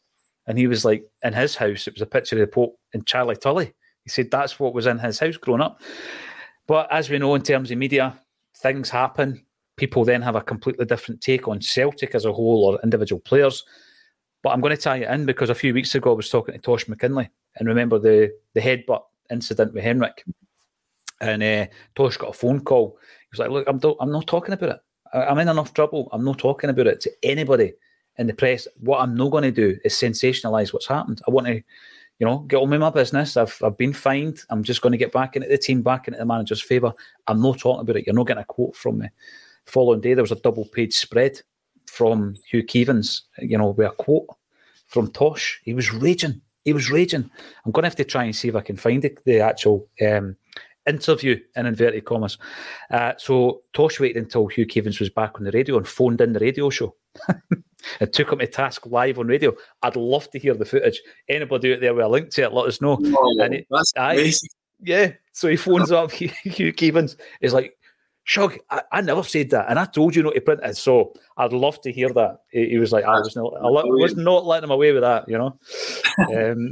[0.47, 3.07] and he was like, in his house, it was a picture of the Pope and
[3.07, 3.73] Charlie Tully.
[4.03, 5.81] He said that's what was in his house growing up.
[6.67, 8.19] But as we know, in terms of media,
[8.57, 9.45] things happen.
[9.77, 13.65] People then have a completely different take on Celtic as a whole or individual players.
[14.43, 16.55] But I'm going to tie it in because a few weeks ago I was talking
[16.55, 20.25] to Tosh McKinlay and remember the the headbutt incident with Henrik.
[21.21, 22.99] And uh, Tosh got a phone call.
[23.01, 24.81] He was like, "Look, I'm, do- I'm not talking about it.
[25.13, 26.09] I'm in enough trouble.
[26.13, 27.75] I'm not talking about it to anybody
[28.19, 28.67] in the press.
[28.81, 31.21] What I'm not going to do is sensationalise what's happened.
[31.29, 31.55] I want to,
[32.19, 33.37] you know, get on with my business.
[33.37, 34.43] I've, I've been fined.
[34.51, 36.93] I'm just going to get back into the team, back into the manager's favour.
[37.27, 38.07] I'm not talking about it.
[38.07, 39.09] You're not getting a quote from me.
[39.67, 41.41] The following day, there was a double page spread
[41.93, 44.27] from Hugh Keevins, you know, with a quote
[44.87, 45.61] from Tosh.
[45.63, 46.41] He was raging.
[46.65, 47.31] He was raging.
[47.67, 49.87] I'm going to have to try and see if I can find the, the actual
[50.01, 50.37] um,
[50.87, 52.39] interview in inverted commas.
[52.91, 56.33] Uh, so Tosh waited until Hugh Keevins was back on the radio and phoned in
[56.33, 56.95] the radio show.
[58.01, 59.53] and took him to task live on radio.
[59.83, 61.03] I'd love to hear the footage.
[61.29, 62.99] Anybody out there with a link to it, let us know.
[63.03, 63.67] Oh, and it,
[63.99, 64.33] I,
[64.81, 65.13] Yeah.
[65.33, 67.17] So he phones up Hugh Keevins.
[67.43, 67.77] He's like,
[68.25, 70.77] Shug, I, I, never said that, and I told you not to print it.
[70.77, 72.39] So I'd love to hear that.
[72.51, 75.29] He, he was like, I was not, I was not letting him away with that,
[75.29, 75.59] you know.
[76.53, 76.71] um,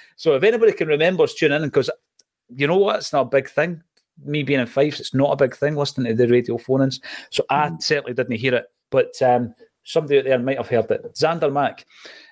[0.16, 1.90] so if anybody can remember, tune in because
[2.48, 3.82] you know what, it's not a big thing.
[4.24, 7.00] Me being in Fife, it's not a big thing listening to the radio phone-ins.
[7.30, 7.82] So I mm.
[7.82, 8.64] certainly didn't hear it.
[8.90, 11.14] But um, somebody out there might have heard it.
[11.14, 11.84] Xander Mack,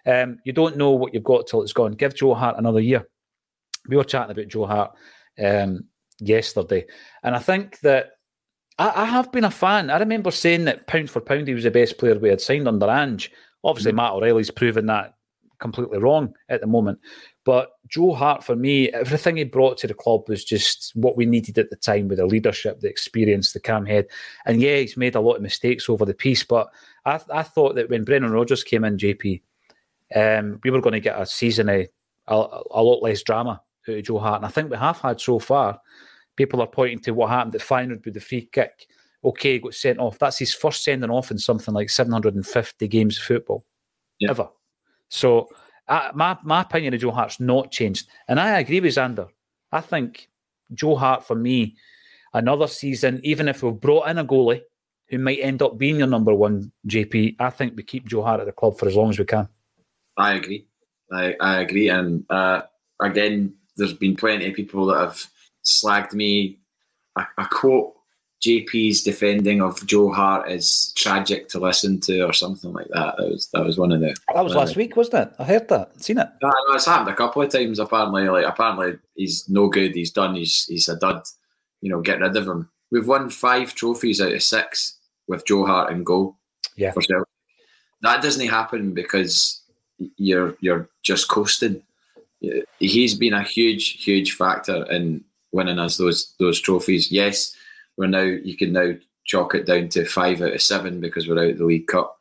[0.07, 1.93] um, you don't know what you've got till it's gone.
[1.93, 3.07] Give Joe Hart another year.
[3.89, 4.93] We were chatting about Joe Hart
[5.43, 5.85] um,
[6.21, 6.87] yesterday,
[7.23, 8.12] and I think that
[8.79, 9.91] I, I, have been a fan.
[9.91, 12.66] I remember saying that pound for pound he was the best player we had signed
[12.66, 13.31] under Ange.
[13.62, 13.97] Obviously, mm-hmm.
[13.97, 15.14] Matt O'Riley's proven that
[15.59, 16.99] completely wrong at the moment.
[17.45, 21.27] But Joe Hart, for me, everything he brought to the club was just what we
[21.27, 24.07] needed at the time with the leadership, the experience, the calm head.
[24.47, 26.68] And yeah, he's made a lot of mistakes over the piece, but
[27.05, 29.43] I, I thought that when Brendan Rodgers came in, JP,
[30.14, 31.87] um, we were going to get a season of
[32.29, 32.35] a,
[32.70, 34.37] a, lot less drama out of Joe Hart.
[34.37, 35.81] And I think we have had so far.
[36.37, 38.87] People are pointing to what happened at Feyenoord with the free kick
[39.24, 40.18] okay, got sent off.
[40.18, 43.64] That's his first sending off in something like 750 games of football
[44.18, 44.30] Yeah.
[44.30, 44.49] ever.
[45.09, 45.49] So
[45.89, 49.28] uh, my my opinion of Joe Hart's not changed, and I agree with Xander.
[49.72, 50.28] I think
[50.72, 51.76] Joe Hart for me,
[52.32, 54.62] another season, even if we've brought in a goalie
[55.09, 58.41] who might end up being your number one JP, I think we keep Joe Hart
[58.41, 59.49] at the club for as long as we can.
[60.16, 60.66] I agree.
[61.12, 61.91] I, I agree.
[61.91, 62.62] And uh,
[63.01, 65.22] again, there's been plenty of people that have
[65.65, 66.59] slagged me.
[67.17, 67.95] A, a quote
[68.45, 73.17] JP's defending of Joe Hart is tragic to listen to, or something like that.
[73.17, 74.15] That was that was one of the.
[74.35, 75.35] That was last week, wasn't it?
[75.39, 76.29] I heard that, seen it.
[76.43, 77.79] No, no, it's happened a couple of times.
[77.79, 79.95] Apparently, like apparently he's no good.
[79.95, 80.35] He's done.
[80.35, 81.23] He's he's a dud.
[81.81, 82.69] You know, get rid of him.
[82.91, 86.37] We've won five trophies out of six with Joe Hart in goal.
[86.77, 86.93] Yeah.
[86.93, 87.27] for sure.
[88.03, 89.62] That doesn't happen because
[90.17, 91.83] you're you're just coasting.
[92.79, 95.25] He's been a huge, huge factor in
[95.55, 97.11] winning us those those trophies.
[97.11, 97.57] Yes,
[97.97, 98.95] we're now you can now
[99.25, 102.19] chalk it down to five out of seven because we're out of the League Cup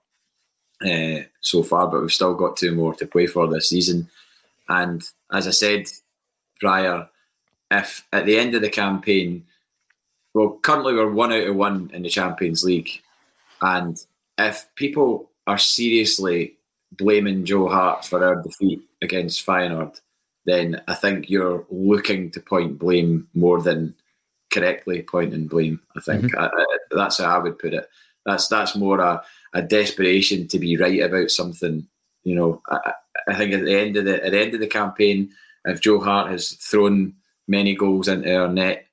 [0.86, 4.08] uh, so far, but we've still got two more to play for this season.
[4.70, 5.88] And as I said
[6.60, 7.10] prior,
[7.72, 9.46] if at the end of the campaign,
[10.34, 13.02] well, currently we're one out of one in the Champions League,
[13.62, 13.98] and
[14.38, 16.56] if people are seriously
[16.94, 20.00] blaming Joe Hart for our defeat against Feyenoord,
[20.46, 23.96] then I think you're looking to point blame more than
[24.52, 25.80] correctly pointing blame.
[25.98, 27.89] I think I, I, that's how I would put it.
[28.26, 29.24] That's that's more a,
[29.54, 31.88] a desperation to be right about something.
[32.24, 32.94] You know, I,
[33.28, 35.32] I think at the end of the at the end of the campaign,
[35.66, 37.16] if Joe Hart has thrown
[37.48, 38.86] many goals into our net,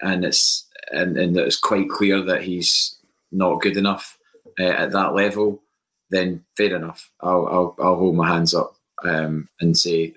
[0.00, 2.96] and it's and, and it's quite clear that he's
[3.32, 4.18] not good enough
[4.58, 5.62] uh, at that level,
[6.10, 7.10] then fair enough.
[7.20, 10.14] I'll I'll, I'll hold my hands up um, and say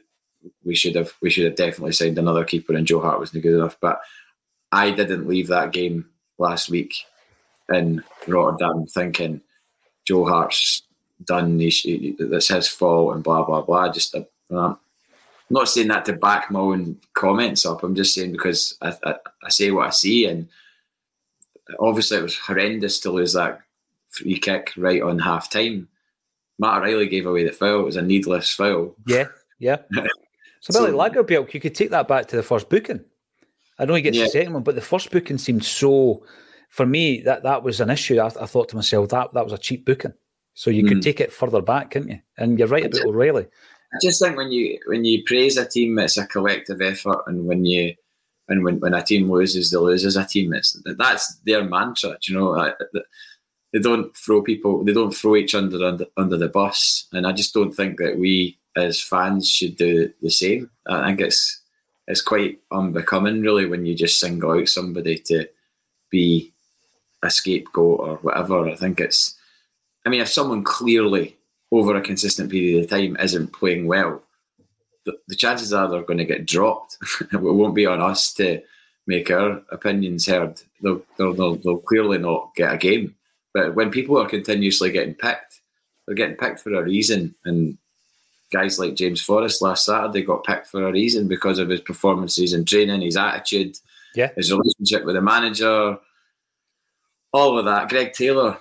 [0.63, 3.57] we should have we should have definitely signed another keeper, and Joe Hart wasn't good
[3.57, 3.77] enough.
[3.79, 4.01] But
[4.71, 6.05] I didn't leave that game
[6.37, 6.95] last week
[7.73, 9.41] in Rotterdam thinking
[10.05, 10.83] Joe Hart's
[11.23, 11.59] done.
[11.59, 13.91] He, he, that's his fault and blah blah blah.
[13.91, 14.77] Just uh, I'm
[15.49, 17.83] not saying that to back my own comments up.
[17.83, 20.47] I'm just saying because I, I, I say what I see, and
[21.79, 23.61] obviously it was horrendous to lose that
[24.09, 25.87] free kick right on half time.
[26.59, 27.81] Matt O'Riley gave away the foul.
[27.81, 28.95] It was a needless foul.
[29.05, 29.27] Yeah,
[29.59, 29.77] yeah.
[30.61, 33.03] So, so like Lagerbielke, you could take that back to the first booking.
[33.77, 34.25] I know he gets Yeah.
[34.25, 36.23] the second one, but the first booking seemed so.
[36.69, 38.19] For me, that that was an issue.
[38.19, 40.13] I, I thought to myself that that was a cheap booking.
[40.53, 41.03] So you could Mm.
[41.03, 42.19] take it further back, couldn't you?
[42.37, 43.47] And you're right about O'Riley.
[43.93, 47.45] I just think when you when you praise a team, it's a collective effort, and
[47.45, 47.93] when you
[48.47, 50.53] and when, when a team loses, they lose as a team.
[50.53, 52.17] It's that's their mantra.
[52.27, 52.73] You know,
[53.73, 57.31] they don't throw people, they don't throw each other under under the bus, and I
[57.33, 60.69] just don't think that we as fans should do the same.
[60.87, 61.61] I think it's
[62.07, 65.47] it's quite unbecoming, really, when you just single out somebody to
[66.09, 66.51] be
[67.23, 68.67] a scapegoat or whatever.
[68.67, 69.35] I think it's,
[70.05, 71.37] I mean, if someone clearly
[71.71, 74.21] over a consistent period of time isn't playing well,
[75.05, 76.97] the, the chances are they're going to get dropped.
[77.21, 78.61] it won't be on us to
[79.07, 80.61] make our opinions heard.
[80.81, 83.15] They'll, they'll, they'll, clearly not get a game.
[83.53, 85.61] But when people are continuously getting picked,
[86.05, 87.35] they're getting picked for a reason.
[87.45, 87.77] And
[88.51, 92.53] guys like James Forrest last Saturday got picked for a reason because of his performances
[92.53, 93.77] in training, his attitude,
[94.15, 94.29] Yeah.
[94.35, 95.97] his relationship with the manager,
[97.33, 97.89] all of that.
[97.89, 98.57] Greg Taylor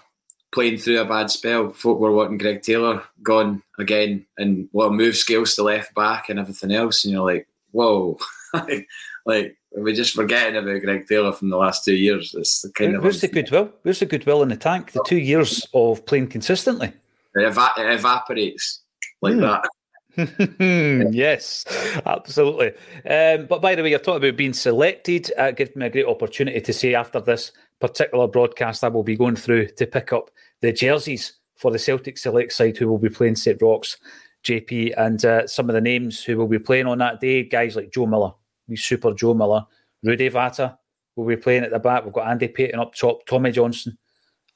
[0.52, 1.70] playing through a bad spell.
[1.72, 6.38] Folk were wanting Greg Taylor gone again and well, move Scales to left back and
[6.38, 7.04] everything else.
[7.04, 8.18] And you're like, whoa,
[9.26, 12.34] like we're just forgetting about Greg Taylor from the last two years.
[12.36, 13.72] It's the kind of Where's the goodwill?
[13.82, 14.92] Where's the goodwill in the tank?
[14.92, 16.92] The two years of playing consistently.
[17.36, 18.80] it, eva- it evaporates
[19.22, 19.40] like Hmm.
[19.42, 19.68] that.
[20.58, 21.64] yes,
[22.04, 22.72] absolutely.
[23.08, 25.30] Um, but by the way, you're talking about being selected.
[25.36, 29.16] Uh, gives me a great opportunity to say after this particular broadcast, I will be
[29.16, 30.30] going through to pick up
[30.60, 33.60] the jerseys for the Celtic Select side who will be playing St.
[33.60, 33.98] Roch's,
[34.44, 37.44] JP, and uh, some of the names who will be playing on that day.
[37.44, 38.32] Guys like Joe Miller,
[38.68, 39.66] we super Joe Miller,
[40.02, 40.76] Rudi Vata
[41.16, 42.04] will be playing at the back.
[42.04, 43.98] We've got Andy Payton up top, Tommy Johnson.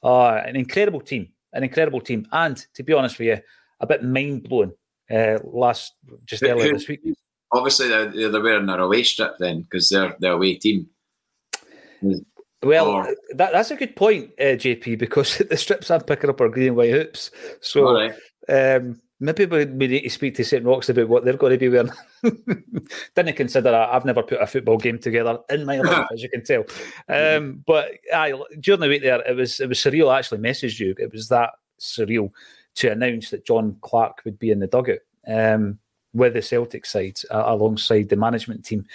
[0.03, 2.27] Uh, an incredible team, an incredible team.
[2.31, 3.39] And to be honest with you,
[3.79, 4.73] a bit mind blowing
[5.11, 5.93] uh, last
[6.25, 7.01] just Who- earlier who- this week.
[7.51, 10.89] Obviously, they're, they're wearing their away strip then because they're the away team.
[12.63, 16.41] Well, Or- that, that's a good point, uh, JP, because the strips I'm picking up
[16.41, 17.31] are green and white hoops.
[17.61, 18.13] So right.
[18.49, 20.65] um, maybe we, we need to speak to St.
[20.65, 21.91] Roch's about what they're going to be wearing.
[23.15, 23.89] Didn't consider that.
[23.89, 26.65] I've never put a football game together in my life, as you can tell.
[27.07, 30.09] Um, but aye, during the week there, it was it was surreal.
[30.09, 30.95] I actually messaged you.
[30.97, 32.31] It was that surreal
[32.75, 35.79] to announce that John Clark would be in the dugout um,
[36.13, 38.85] with the Celtic side uh, alongside the management team.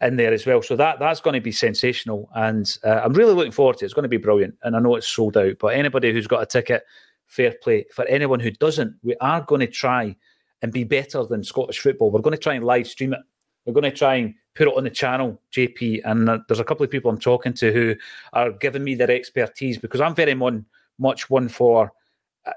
[0.00, 0.62] in there as well.
[0.62, 3.86] So that that's going to be sensational, and uh, I'm really looking forward to it.
[3.86, 5.56] It's going to be brilliant, and I know it's sold out.
[5.58, 6.84] But anybody who's got a ticket,
[7.26, 7.86] fair play.
[7.92, 10.16] For anyone who doesn't, we are going to try
[10.62, 12.10] and be better than Scottish football.
[12.10, 13.20] We're going to try and live stream it.
[13.64, 16.00] We're going to try and put it on the channel, JP.
[16.04, 17.94] And there's a couple of people I'm talking to who
[18.32, 20.34] are giving me their expertise because I'm very
[20.98, 21.92] much one for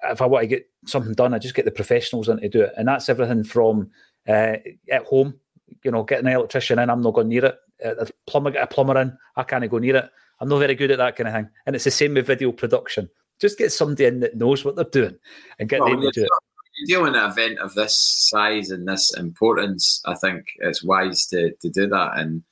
[0.03, 2.61] if I want to get something done, I just get the professionals in to do
[2.61, 2.73] it.
[2.77, 3.89] And that's everything from
[4.27, 4.57] uh,
[4.91, 5.39] at home,
[5.83, 7.57] you know, getting an electrician in, I'm not going near it.
[7.83, 10.09] Uh, a plumber, get a plumber in, I can't go near it.
[10.39, 11.49] I'm not very good at that kind of thing.
[11.65, 13.09] And it's the same with video production.
[13.39, 15.17] Just get somebody in that knows what they're doing
[15.59, 16.29] and get well, them to do it
[16.75, 17.97] you deal in an event of this
[18.29, 22.17] size and this importance, I think it's wise to, to do that.
[22.17, 22.43] And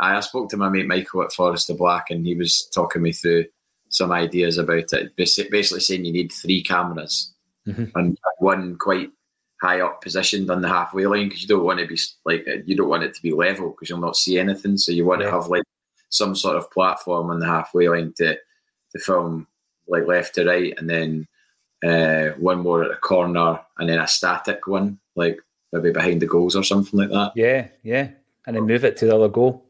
[0.00, 3.12] I, spoke to my mate Michael at Forest of Black, and he was talking me
[3.12, 3.46] through
[3.88, 5.16] some ideas about it.
[5.16, 7.32] Basically, saying you need three cameras
[7.66, 7.86] mm-hmm.
[7.94, 9.10] and one quite
[9.60, 12.76] high up positioned on the halfway line because you don't want to be like you
[12.76, 14.76] don't want it to be level because you'll not see anything.
[14.76, 15.26] So you want yeah.
[15.26, 15.64] to have like
[16.10, 19.46] some sort of platform on the halfway line to to film
[19.86, 21.26] like left to right, and then
[21.84, 25.40] uh, one more at a corner, and then a static one, like
[25.72, 27.32] maybe behind the goals or something like that.
[27.34, 28.10] Yeah, yeah,
[28.46, 29.64] and then move it to the other goal.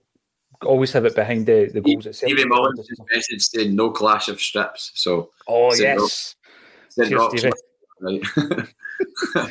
[0.64, 2.32] Always have it behind the, the goals itself.
[2.32, 4.90] Stevie Mullins just message saying no clash of strips.
[4.94, 6.34] So oh yes,
[6.96, 7.52] Cheers,
[8.00, 8.22] right.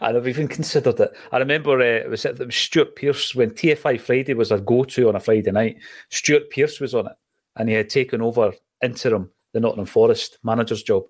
[0.00, 1.10] I never even considered it.
[1.30, 4.84] I remember uh, it was it was Stuart Pearce when TFI Friday was a go
[4.84, 5.76] to on a Friday night.
[6.08, 7.16] Stuart Pearce was on it,
[7.56, 8.52] and he had taken over
[8.82, 11.04] interim the Nottingham Forest manager's job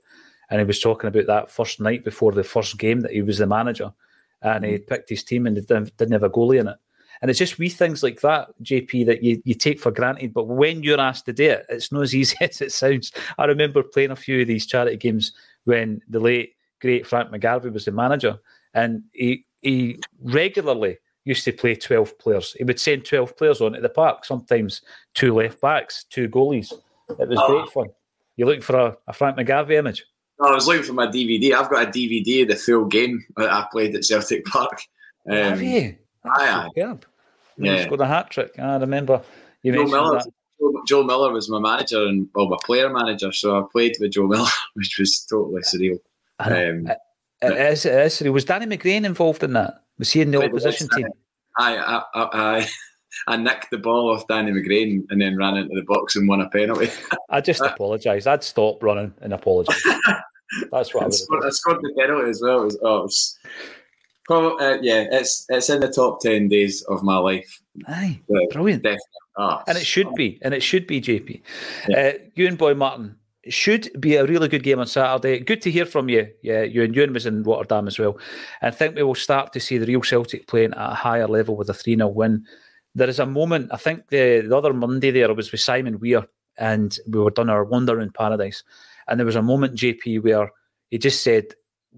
[0.51, 3.39] and he was talking about that first night before the first game that he was
[3.39, 3.93] the manager,
[4.43, 6.77] and he picked his team and didn't, didn't have a goalie in it.
[7.21, 10.35] And it's just wee things like that, JP, that you, you take for granted.
[10.35, 13.13] But when you're asked to do it, it's not as easy as it sounds.
[13.39, 15.33] I remember playing a few of these charity games
[15.65, 18.39] when the late, great Frank McGarvey was the manager,
[18.75, 22.53] and he he regularly used to play 12 players.
[22.53, 24.83] He would send 12 players on at the park, sometimes
[25.15, 26.73] two left backs, two goalies.
[27.19, 27.47] It was oh.
[27.49, 27.87] great fun.
[28.37, 30.05] You're looking for a, a Frank McGarvey image?
[30.41, 31.53] No, I was looking for my DVD.
[31.53, 34.79] I've got a DVD of the full game that I played at Celtic Park.
[35.29, 35.97] Um, Have you?
[36.27, 36.99] Aye, aye.
[37.57, 37.85] Yeah.
[37.85, 38.53] scored a hat trick.
[38.59, 39.23] Ah, I remember
[39.63, 40.33] you Joe Miller, that.
[40.87, 43.33] Joe Miller was my manager and well, my player manager.
[43.33, 45.99] So I played with Joe Miller, which was totally uh, surreal.
[46.39, 46.95] Um, uh, uh,
[47.43, 48.33] it, it, is, it is surreal.
[48.33, 49.83] Was Danny McGrain involved in that?
[49.99, 51.09] Was he in the opposition team?
[51.59, 52.69] I, I, I,
[53.27, 56.41] I nicked the ball off Danny McGrain and then ran into the box and won
[56.41, 56.91] a penalty.
[57.31, 58.27] I just apologise.
[58.27, 59.83] I'd stop running and apologise.
[60.71, 61.45] That's what I, I scored.
[61.45, 62.63] I scored the penalty as well.
[62.63, 63.39] It was, oh, it was,
[64.31, 67.61] uh, yeah, it's it's in the top ten days of my life.
[67.89, 68.21] Aye,
[68.53, 68.83] brilliant.
[68.83, 69.01] Definitely.
[69.39, 71.43] Oh, and it should be, and it should be, JP.
[71.89, 71.99] Yeah.
[71.99, 73.17] Uh, you and Boy Martin
[73.49, 75.39] should be a really good game on Saturday.
[75.41, 76.29] Good to hear from you.
[76.43, 78.19] Yeah, you and Ewan was in Rotterdam as well.
[78.63, 81.29] And I think we will start to see the real Celtic playing at a higher
[81.29, 82.47] level with a 3 0 win
[82.97, 86.27] there is a moment, I think the, the other Monday there, was with Simon Weir
[86.57, 88.65] and we were done our Wander in Paradise.
[89.07, 90.51] And there was a moment, JP, where
[90.91, 91.45] he just said,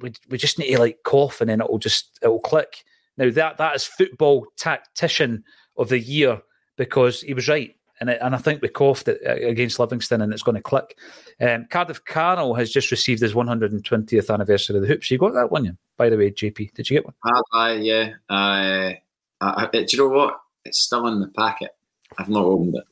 [0.00, 2.84] we, we just need to like cough and then it'll just, it'll click.
[3.16, 5.44] Now that that is football tactician
[5.76, 6.40] of the year
[6.76, 7.74] because he was right.
[8.00, 10.62] And, it, and I think we coughed it uh, against Livingston and it's going to
[10.62, 10.96] click.
[11.40, 15.10] Um, Cardiff Carnel has just received his 120th anniversary of the Hoops.
[15.10, 16.74] You got that one, by the way, JP?
[16.74, 17.14] Did you get one?
[17.52, 18.12] Uh, yeah.
[18.30, 18.92] Uh,
[19.40, 20.38] uh, do you know what?
[20.64, 21.70] It's still in the packet.
[22.18, 22.84] I've not opened it.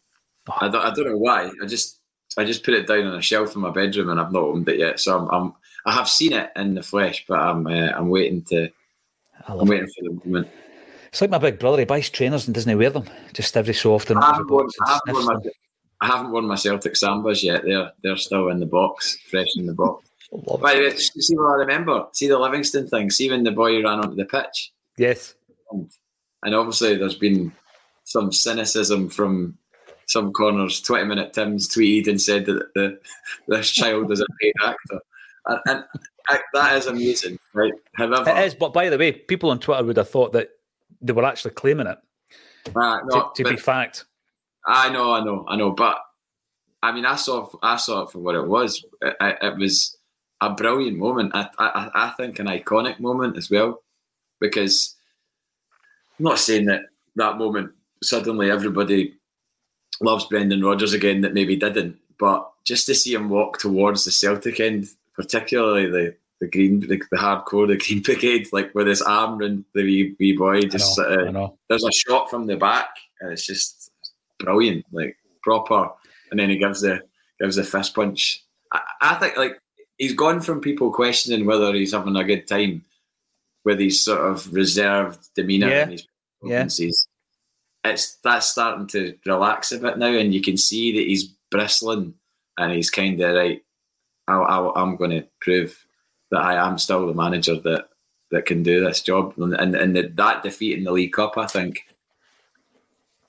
[0.49, 0.55] Oh.
[0.61, 0.85] I don't.
[0.85, 1.51] I don't know why.
[1.63, 2.01] I just
[2.37, 4.69] I just put it down on a shelf in my bedroom and I've not opened
[4.69, 5.01] it yet.
[5.01, 5.55] So I'm, I'm
[5.87, 8.69] I have seen it in the flesh, but I'm uh, I'm waiting to.
[9.47, 10.49] I'm waiting for the moment.
[11.09, 11.79] It's like my big brother.
[11.79, 14.19] He buys trainers and doesn't wear them just every so often.
[14.19, 15.37] I haven't, worn, I haven't, my,
[16.01, 17.63] I haven't worn my Celtic Sambas yet.
[17.65, 20.09] They're they're still in the box, fresh in the box.
[20.61, 22.07] By the way, see what I remember?
[22.13, 23.11] See the Livingston thing?
[23.11, 24.73] See when the boy ran onto the pitch?
[24.99, 25.37] Yes.
[25.71, 25.89] And,
[26.43, 27.53] and obviously, there's been
[28.05, 29.57] some cynicism from
[30.07, 30.81] some corners.
[30.81, 32.99] Twenty minute Tim's tweeted and said that the,
[33.49, 35.01] this child is a paid actor,
[35.47, 35.85] and, and
[36.29, 37.73] I, that is amazing, right?
[37.95, 38.55] However, it is.
[38.55, 40.51] But by the way, people on Twitter would have thought that
[41.01, 41.99] they were actually claiming it
[42.75, 44.05] uh, no, to, to be fact.
[44.67, 45.99] I know, I know, I know, but
[46.83, 48.85] I mean, I saw, I saw it for what it was.
[49.03, 49.97] It, it was
[50.41, 51.33] a brilliant moment.
[51.35, 53.83] I, I, I think an iconic moment as well,
[54.41, 54.95] because
[56.19, 56.83] I'm not saying that
[57.17, 57.73] that moment
[58.03, 59.15] suddenly everybody
[60.01, 61.99] loves Brendan Rodgers again that maybe didn't.
[62.19, 67.01] But just to see him walk towards the Celtic end, particularly the the green, the,
[67.11, 70.99] the hardcore, the green brigade, like with his arm and the wee, wee boy, just
[70.99, 72.91] know, uh, there's a shot from the back,
[73.21, 73.91] and it's just
[74.39, 75.91] brilliant, like proper.
[76.31, 77.01] And then he gives the
[77.41, 78.45] gives the fist punch.
[78.73, 79.59] I, I think like
[79.97, 82.85] he's gone from people questioning whether he's having a good time
[83.65, 85.83] with his sort of reserved demeanour yeah.
[85.83, 86.07] and his
[86.45, 86.69] yeah
[87.91, 92.15] it's that's starting to relax a bit now, and you can see that he's bristling,
[92.59, 93.63] and he's kind of right.
[94.29, 95.87] I, am going to prove
[96.31, 97.89] that I am still the manager that
[98.33, 101.39] that can do this job, and and, and the, that defeat in the League Cup,
[101.39, 101.85] I think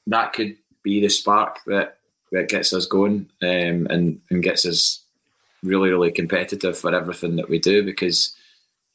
[0.08, 1.98] that could be the spark that
[2.32, 5.04] that gets us going um, and and gets us
[5.64, 8.36] really really competitive for everything that we do because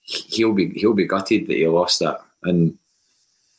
[0.01, 2.21] he'll be he'll be gutted that he lost that.
[2.43, 2.77] And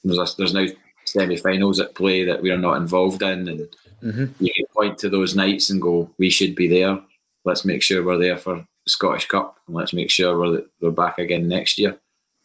[0.03, 0.67] there's a, there's now
[1.05, 3.67] semi-finals at play that we're not involved in and
[4.01, 4.25] mm-hmm.
[4.39, 6.99] you can point to those nights and go we should be there
[7.45, 10.91] let's make sure we're there for the Scottish Cup and let's make sure we're we're
[10.91, 11.97] back again next year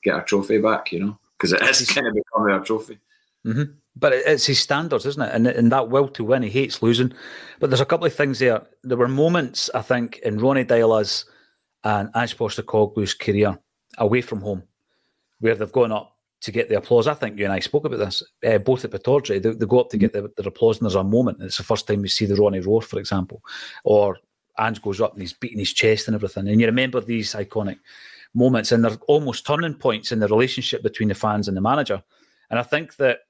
[0.05, 2.99] get our trophy back you know because it is kind of becoming our trophy
[3.47, 3.73] mm-hmm.
[4.01, 5.35] But it's his standards, isn't it?
[5.35, 7.13] And, and that will to win, he hates losing.
[7.59, 8.65] But there's a couple of things there.
[8.85, 11.25] There were moments, I think, in Ronny Deila's
[11.83, 13.59] and Ange Postecoglou's career
[13.99, 14.63] away from home
[15.41, 17.09] where they've gone up to get the applause.
[17.09, 19.43] I think you and I spoke about this, uh, both at Pittodrie.
[19.43, 21.43] They, they, go up to get the, the, applause, and there's a moment.
[21.43, 23.43] It's the first time we see the Ronnie roar, for example,
[23.85, 24.19] or
[24.59, 26.49] Ange goes up and he's beating his chest and everything.
[26.49, 27.79] And you remember these iconic
[28.35, 32.03] moments, and they're almost turning points in the relationship between the fans and the manager.
[32.51, 33.21] And I think that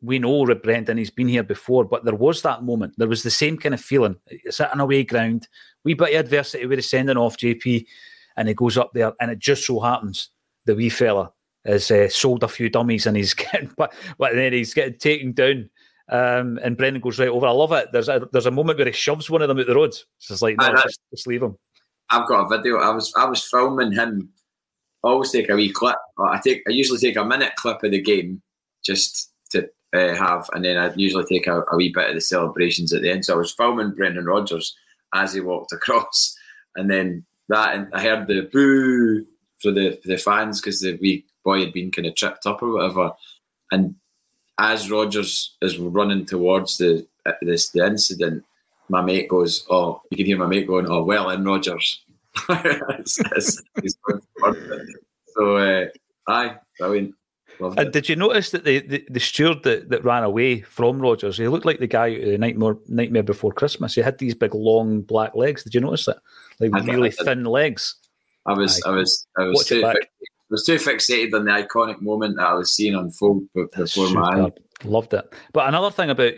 [0.00, 2.94] we know Rib Brendan, he's been here before, but there was that moment.
[2.96, 4.16] There was the same kind of feeling.
[4.26, 5.48] It's at an away ground,
[5.84, 7.84] wee bit of adversity with he's sending off JP,
[8.36, 10.30] and he goes up there, and it just so happens
[10.66, 11.32] the wee fella
[11.64, 15.32] has uh, sold a few dummies and he's getting, but, but then he's getting taken
[15.32, 15.68] down.
[16.10, 17.46] Um, and Brendan goes right over.
[17.46, 17.92] I love it.
[17.92, 19.90] There's a there's a moment where he shoves one of them out the road.
[19.90, 21.56] It's just like no, just, just leave him.
[22.10, 22.78] I've got a video.
[22.78, 24.30] I was I was filming him.
[25.04, 25.96] I always take a wee clip.
[26.18, 28.42] I take I usually take a minute clip of the game
[28.84, 32.20] just to uh, have, and then I'd usually take a, a, wee bit of the
[32.20, 33.24] celebrations at the end.
[33.24, 34.74] So I was filming Brendan Rodgers
[35.14, 36.34] as he walked across,
[36.76, 39.26] and then that, and I heard the boo
[39.60, 42.62] for the for the fans because the wee boy had been kind of tripped up
[42.62, 43.12] or whatever,
[43.72, 43.94] and
[44.58, 48.44] as Rodgers is running towards the uh, this the incident,
[48.88, 52.02] my mate goes, "Oh, you can hear my mate going, oh well, in Rodgers."
[52.48, 53.62] it's, it's,
[55.34, 55.86] so, uh,
[56.28, 57.14] aye, brilliant.
[57.60, 57.92] Loved and it.
[57.92, 61.48] did you notice that the, the, the, steward that, that ran away from Rodgers, he
[61.48, 63.96] looked like the guy out of Nightmare, Nightmare Before Christmas.
[63.96, 65.64] He had these big, long black legs.
[65.64, 66.18] Did you notice that?
[66.60, 67.96] Like really thin legs.
[68.46, 69.94] I was, I, I was, I was I
[70.50, 73.44] was too fixated on the iconic moment that I was seeing unfold
[73.74, 74.52] before my eyes.
[74.84, 75.34] Loved it.
[75.52, 76.34] But another thing about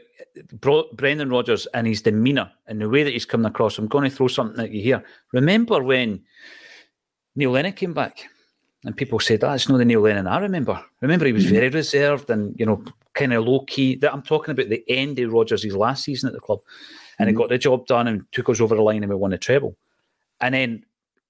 [0.55, 4.09] Bro- Brendan Rodgers and his demeanour and the way that he's coming across, I'm going
[4.09, 5.05] to throw something at you here.
[5.33, 6.23] Remember when
[7.37, 8.29] Neil Lennon came back?
[8.85, 10.83] And people said, that's not the Neil Lennon I remember.
[11.03, 11.55] Remember, he was mm-hmm.
[11.55, 12.83] very reserved and, you know,
[13.13, 13.97] kind of low key.
[13.97, 16.61] That I'm talking about the end of Rodgers' last season at the club.
[17.19, 17.37] And mm-hmm.
[17.37, 19.39] he got the job done and took us over the line and we won the
[19.39, 19.77] treble.
[20.41, 20.85] And then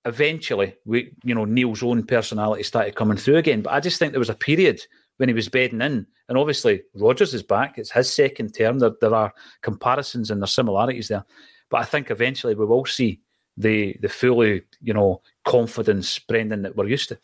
[0.04, 3.62] eventually, we, you know, Neil's own personality started coming through again.
[3.62, 4.80] But I just think there was a period
[5.18, 6.06] when he was bedding in.
[6.28, 7.78] And obviously, Rodgers is back.
[7.78, 8.78] It's his second term.
[8.78, 9.32] There, there are
[9.62, 11.24] comparisons and there's similarities there.
[11.70, 13.20] But I think eventually we will see
[13.56, 17.18] the the fully, you know, confidence Brendan that we're used to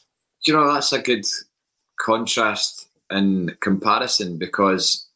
[0.46, 1.24] you know that's a good
[1.98, 5.06] contrast and comparison because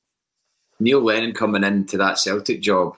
[0.78, 2.96] Neil Lennon coming into that Celtic job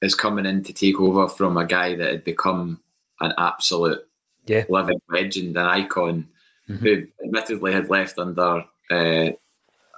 [0.00, 2.80] is coming in to take over from a guy that had become
[3.20, 4.06] an absolute
[4.46, 4.64] yeah.
[4.68, 6.28] living legend, an icon,
[6.68, 6.84] mm-hmm.
[6.84, 9.30] who admittedly had left under uh,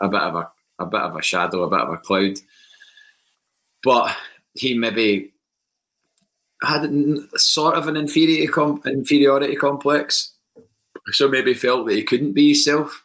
[0.01, 2.39] a bit of a a bit of a shadow, a bit of a cloud.
[3.85, 4.17] But
[4.55, 5.33] he maybe
[6.63, 6.89] had
[7.37, 10.33] sort of an inferiority, com- inferiority complex
[11.11, 13.05] so maybe felt that he couldn't be himself.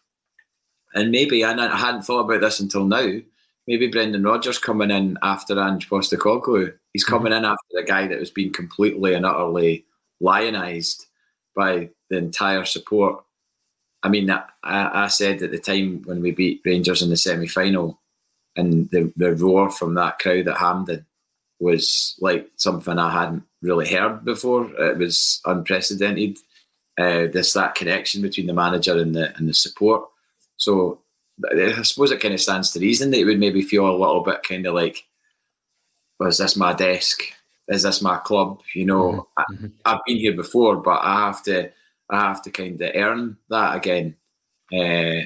[0.93, 3.19] And maybe, and I hadn't thought about this until now,
[3.67, 7.13] maybe Brendan Rodgers coming in after Ange Postecoglou, he's mm-hmm.
[7.13, 9.85] coming in after a guy that was being completely and utterly
[10.21, 11.05] lionised
[11.55, 13.23] by the entire support.
[14.03, 17.47] I mean, I, I said at the time when we beat Rangers in the semi
[17.47, 17.99] final,
[18.55, 21.05] and the, the roar from that crowd at Hampden
[21.59, 24.69] was like something I hadn't really heard before.
[24.79, 26.37] It was unprecedented
[26.97, 30.07] uh, this that connection between the manager and the and the support.
[30.57, 30.99] So
[31.51, 34.21] I suppose it kind of stands to reason that it would maybe feel a little
[34.21, 35.03] bit kind of like,
[36.19, 37.21] was this my desk?
[37.67, 38.61] Is this my club?
[38.73, 39.67] You know, mm-hmm.
[39.85, 41.69] I, have been here before, but I have to
[42.09, 44.15] I have to kind of earn that again.
[44.71, 45.25] Uh,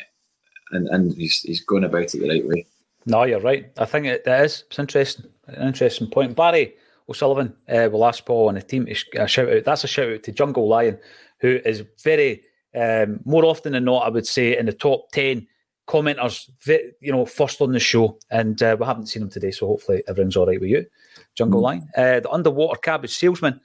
[0.71, 2.65] and and he's, he's going about it the right way.
[3.05, 3.71] No, you're right.
[3.77, 4.63] I think it, it is.
[4.67, 5.25] It's interesting.
[5.47, 6.35] An interesting point.
[6.35, 6.73] Barry
[7.09, 8.93] O'Sullivan uh, will ask Paul and the team to
[9.27, 9.63] shout out.
[9.63, 10.97] That's a shout out to Jungle Lion
[11.39, 12.43] who is very
[12.75, 15.47] um, more often than not, I would say, in the top ten
[15.91, 16.49] commenters,
[17.01, 20.01] you know, first on the show, and uh, we haven't seen them today, so hopefully
[20.07, 20.85] everything's all right with you.
[21.35, 21.63] Jungle mm.
[21.63, 23.59] Line, uh, the underwater cabbage salesman.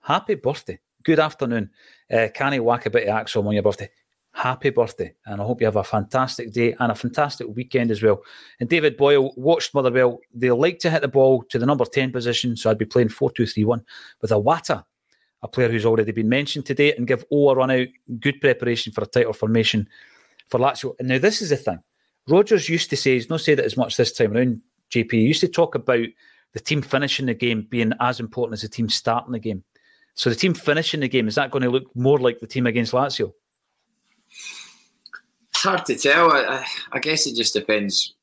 [0.00, 0.78] Happy birthday!
[1.02, 1.70] Good afternoon.
[2.12, 3.90] Uh, can he whack a bit of axe on your birthday?
[4.34, 5.14] happy birthday.
[5.26, 8.20] And I hope you have a fantastic day and a fantastic weekend as well.
[8.58, 10.18] And David Boyle watched Motherwell.
[10.34, 13.10] They like to hit the ball to the number 10 position, so I'd be playing
[13.10, 13.82] 4 2 3 1
[14.20, 14.84] with Iwata,
[15.42, 17.86] a player who's already been mentioned today, and give O a run out.
[18.18, 19.88] Good preparation for a tighter formation
[20.48, 20.94] for Lazio.
[20.98, 21.80] And now, this is the thing.
[22.28, 25.12] Rodgers used to say, he's not said it as much this time around, JP.
[25.12, 26.06] He used to talk about
[26.52, 29.64] the team finishing the game being as important as the team starting the game.
[30.14, 32.66] So the team finishing the game, is that going to look more like the team
[32.66, 33.32] against Lazio?
[35.50, 36.32] It's hard to tell.
[36.32, 38.14] I, I guess it just depends.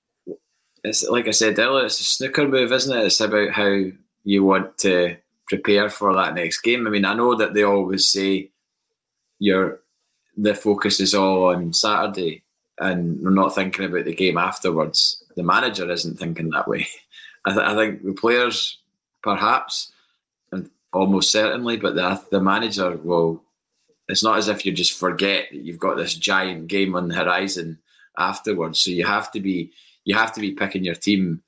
[0.83, 3.05] It's like I said earlier, it's a snooker move, isn't it?
[3.05, 3.83] It's about how
[4.23, 5.17] you want to
[5.47, 6.87] prepare for that next game.
[6.87, 8.51] I mean, I know that they always say
[9.39, 9.80] your
[10.41, 12.43] the focus is all on Saturday
[12.79, 15.23] and we're not thinking about the game afterwards.
[15.35, 16.87] The manager isn't thinking that way.
[17.45, 18.79] I, th- I think the players,
[19.23, 19.91] perhaps,
[20.51, 23.43] and almost certainly, but the the manager will.
[24.07, 27.15] It's not as if you just forget that you've got this giant game on the
[27.15, 27.79] horizon
[28.17, 28.81] afterwards.
[28.81, 29.71] So you have to be
[30.03, 31.41] you have to be picking your team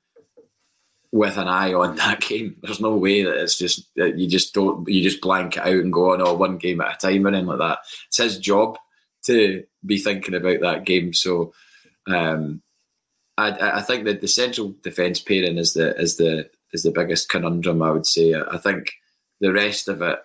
[1.12, 2.56] with an eye on that game.
[2.62, 5.68] There's no way that it's just that you just don't you just blank it out
[5.68, 7.78] and go oh, on all one game at a time or anything like that.
[8.08, 8.78] It's his job
[9.26, 11.12] to be thinking about that game.
[11.12, 11.52] So
[12.06, 12.62] um,
[13.36, 17.28] I, I think that the central defence pairing is the is the is the biggest
[17.28, 17.82] conundrum.
[17.82, 18.34] I would say.
[18.34, 18.92] I think
[19.40, 20.18] the rest of it,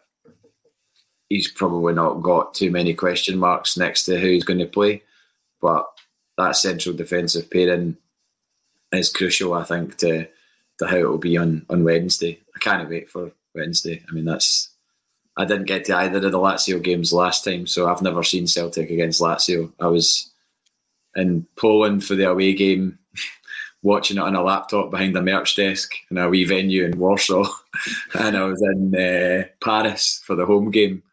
[1.29, 5.03] he's probably not got too many question marks next to who he's going to play,
[5.61, 5.85] but
[6.37, 7.97] that central defensive pairing
[8.91, 9.53] is crucial.
[9.53, 10.27] I think to
[10.79, 12.39] to how it will be on on Wednesday.
[12.55, 14.03] I can't wait for Wednesday.
[14.07, 14.69] I mean, that's
[15.39, 18.45] I didn't get to either of the Lazio games last time, so I've never seen
[18.45, 19.71] Celtic against Lazio.
[19.79, 20.29] I was
[21.15, 22.99] in Poland for the away game,
[23.81, 27.45] watching it on a laptop behind a merch desk in a wee venue in Warsaw,
[28.15, 31.03] and I was in uh, Paris for the home game,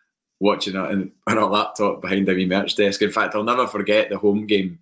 [0.41, 3.03] watching it on, a laptop behind a wee merch desk.
[3.03, 4.81] In fact, I'll never forget the home game.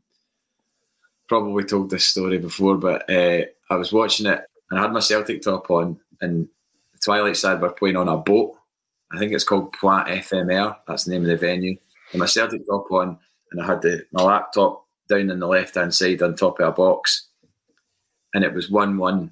[1.29, 4.41] Probably told this story before, but uh, I was watching it
[4.71, 6.49] and I had my Celtic top on, and
[6.95, 8.57] the Twilight Sad were playing on a boat
[9.15, 10.77] I think it's called Point Éphémère.
[10.87, 11.77] That's the name of the venue.
[12.13, 13.19] And my Celtic top on,
[13.53, 16.69] and I had the, my laptop down in the left hand side on top of
[16.69, 17.29] a box,
[18.35, 19.31] and it was one one,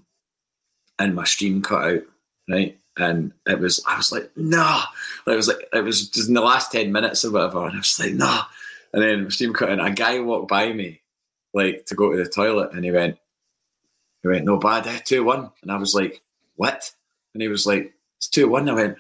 [0.99, 2.03] and my stream cut out,
[2.49, 2.79] right?
[2.99, 4.83] And it was, I was like, no.
[5.27, 7.65] It was like, it was just in the last 10 minutes or whatever.
[7.65, 8.43] And I was like, no.
[8.93, 11.01] And then my stream cut out, and a guy walked by me,
[11.55, 13.19] like to go to the toilet, and he went,
[14.23, 15.01] he went, no bad, eh?
[15.05, 15.51] 2 1.
[15.63, 16.23] And I was like,
[16.57, 16.93] what?
[17.35, 18.69] And he was like, it's 2 1.
[18.69, 18.99] I went,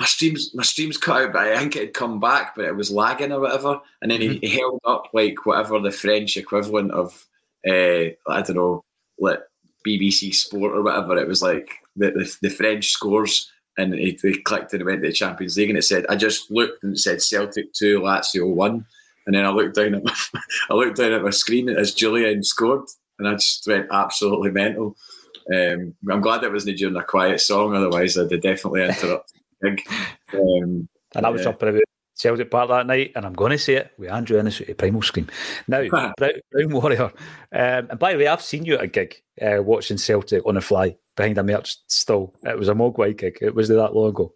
[0.00, 2.74] my streams my streams cut out, but I think it had come back, but it
[2.74, 3.80] was lagging or whatever.
[4.00, 4.38] And then mm-hmm.
[4.40, 7.26] he, held up like whatever the French equivalent of
[7.68, 8.84] uh, I don't know,
[9.18, 9.40] like
[9.86, 11.18] BBC Sport or whatever.
[11.18, 15.02] It was like the the, the French scores, and he, he, clicked and it went
[15.02, 18.00] to the Champions League, and it said I just looked and it said Celtic two,
[18.00, 18.86] Lazio one,
[19.26, 20.14] and then I looked down at my
[20.70, 22.88] I looked down at my screen as Jullien scored,
[23.18, 24.96] and I just went absolutely mental.
[25.54, 29.82] Um, I'm glad it wasn't during a quiet song, otherwise I'd have definitely interrupted big.
[30.32, 31.82] Um, and I was jumping about
[32.14, 35.02] Celtic Park that night, and I'm going to say it with Andrew Innes at Primal
[35.02, 35.28] Scream.
[35.66, 36.12] Now, Brown,
[36.52, 37.04] Brown Warrior.
[37.04, 37.12] Um,
[37.52, 40.60] and by the way, I've seen you at a gig uh, watching Celtic on the
[40.60, 42.34] fly behind a merch still.
[42.42, 43.38] It was a Mogwai gig.
[43.40, 44.34] It was that long ago.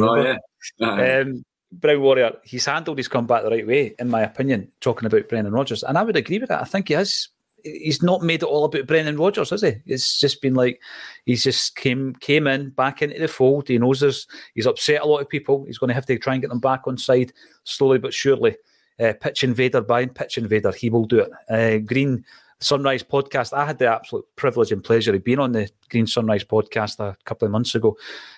[0.00, 0.36] Oh, yeah.
[0.80, 1.20] Uh-huh.
[1.20, 5.28] Um, Brown Warrior, he's handled his comeback the right way, in my opinion, talking about
[5.28, 5.82] Brendan Rodgers.
[5.82, 6.60] And I would agree with that.
[6.60, 7.28] I think he has
[7.64, 9.74] he's not made it all about Brendan Rodgers, has he?
[9.86, 10.80] It's just been like
[11.26, 13.68] he's just came came in back into the fold.
[13.68, 15.64] He knows there's he's upset a lot of people.
[15.64, 17.32] He's going to have to try and get them back on side
[17.64, 18.56] slowly but surely.
[19.00, 21.30] Uh, pitch invader buying pitch invader, he will do it.
[21.50, 22.24] Uh, Green
[22.62, 23.52] Sunrise podcast.
[23.52, 27.16] I had the absolute privilege and pleasure of being on the Green Sunrise podcast a
[27.24, 27.96] couple of months ago.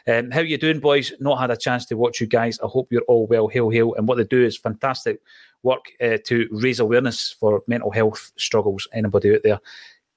[0.09, 1.12] Um, how you doing, boys?
[1.20, 2.59] Not had a chance to watch you guys.
[2.61, 3.49] I hope you're all well.
[3.49, 3.95] Hail, hail!
[3.95, 5.20] And what they do is fantastic
[5.62, 8.89] work uh, to raise awareness for mental health struggles.
[8.93, 9.61] Anybody out there,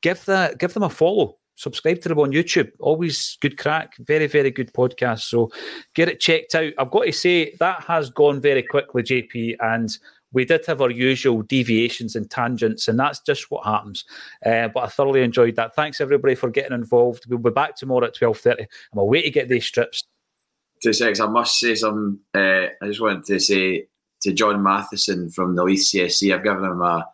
[0.02, 1.38] give that give them a follow.
[1.56, 2.72] Subscribe to them on YouTube.
[2.80, 3.98] Always good crack.
[3.98, 5.22] Very very good podcast.
[5.22, 5.52] So
[5.96, 6.74] get it checked out.
[6.78, 9.98] I've got to say that has gone very quickly, JP, and
[10.34, 14.04] we did have our usual deviations and tangents, and that's just what happens.
[14.46, 15.76] Uh, but I thoroughly enjoyed that.
[15.76, 17.26] Thanks everybody for getting involved.
[17.28, 18.66] We'll be back tomorrow at twelve thirty.
[18.92, 20.04] I'm away to get these strips.
[20.84, 21.20] Two seconds.
[21.20, 22.20] I must say some.
[22.34, 23.88] Uh, I just wanted to say
[24.22, 26.34] to John Matheson from the Leith CSC.
[26.34, 27.08] I've given him a,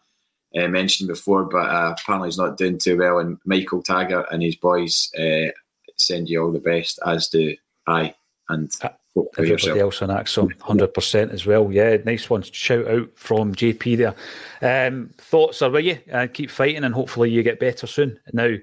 [0.56, 3.20] a mention before, but uh, apparently he's not doing too well.
[3.20, 5.52] And Michael Taggart and his boys uh,
[5.98, 7.56] send you all the best, as do
[7.88, 8.16] I.
[8.50, 8.90] And uh,
[9.38, 11.72] everybody else on ACSOM, hundred percent as well.
[11.72, 12.42] Yeah, nice one.
[12.44, 14.88] Shout out from JP there.
[14.88, 16.00] Um, thoughts are with you.
[16.12, 18.20] Uh, keep fighting, and hopefully you get better soon.
[18.34, 18.56] Now,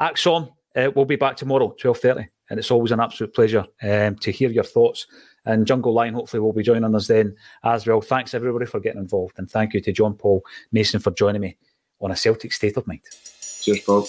[0.00, 2.28] ACSOM, uh, we'll be back tomorrow, twelve thirty.
[2.50, 5.06] and it's always an absolute pleasure um, to hear your thoughts.
[5.44, 7.34] And Jungle Line hopefully will be joining us then
[7.64, 8.00] as well.
[8.00, 11.56] Thanks everybody for getting involved, and thank you to John Paul Mason for joining me
[12.00, 13.00] on a Celtic State of Mind.
[13.62, 14.06] Cheers, Paul.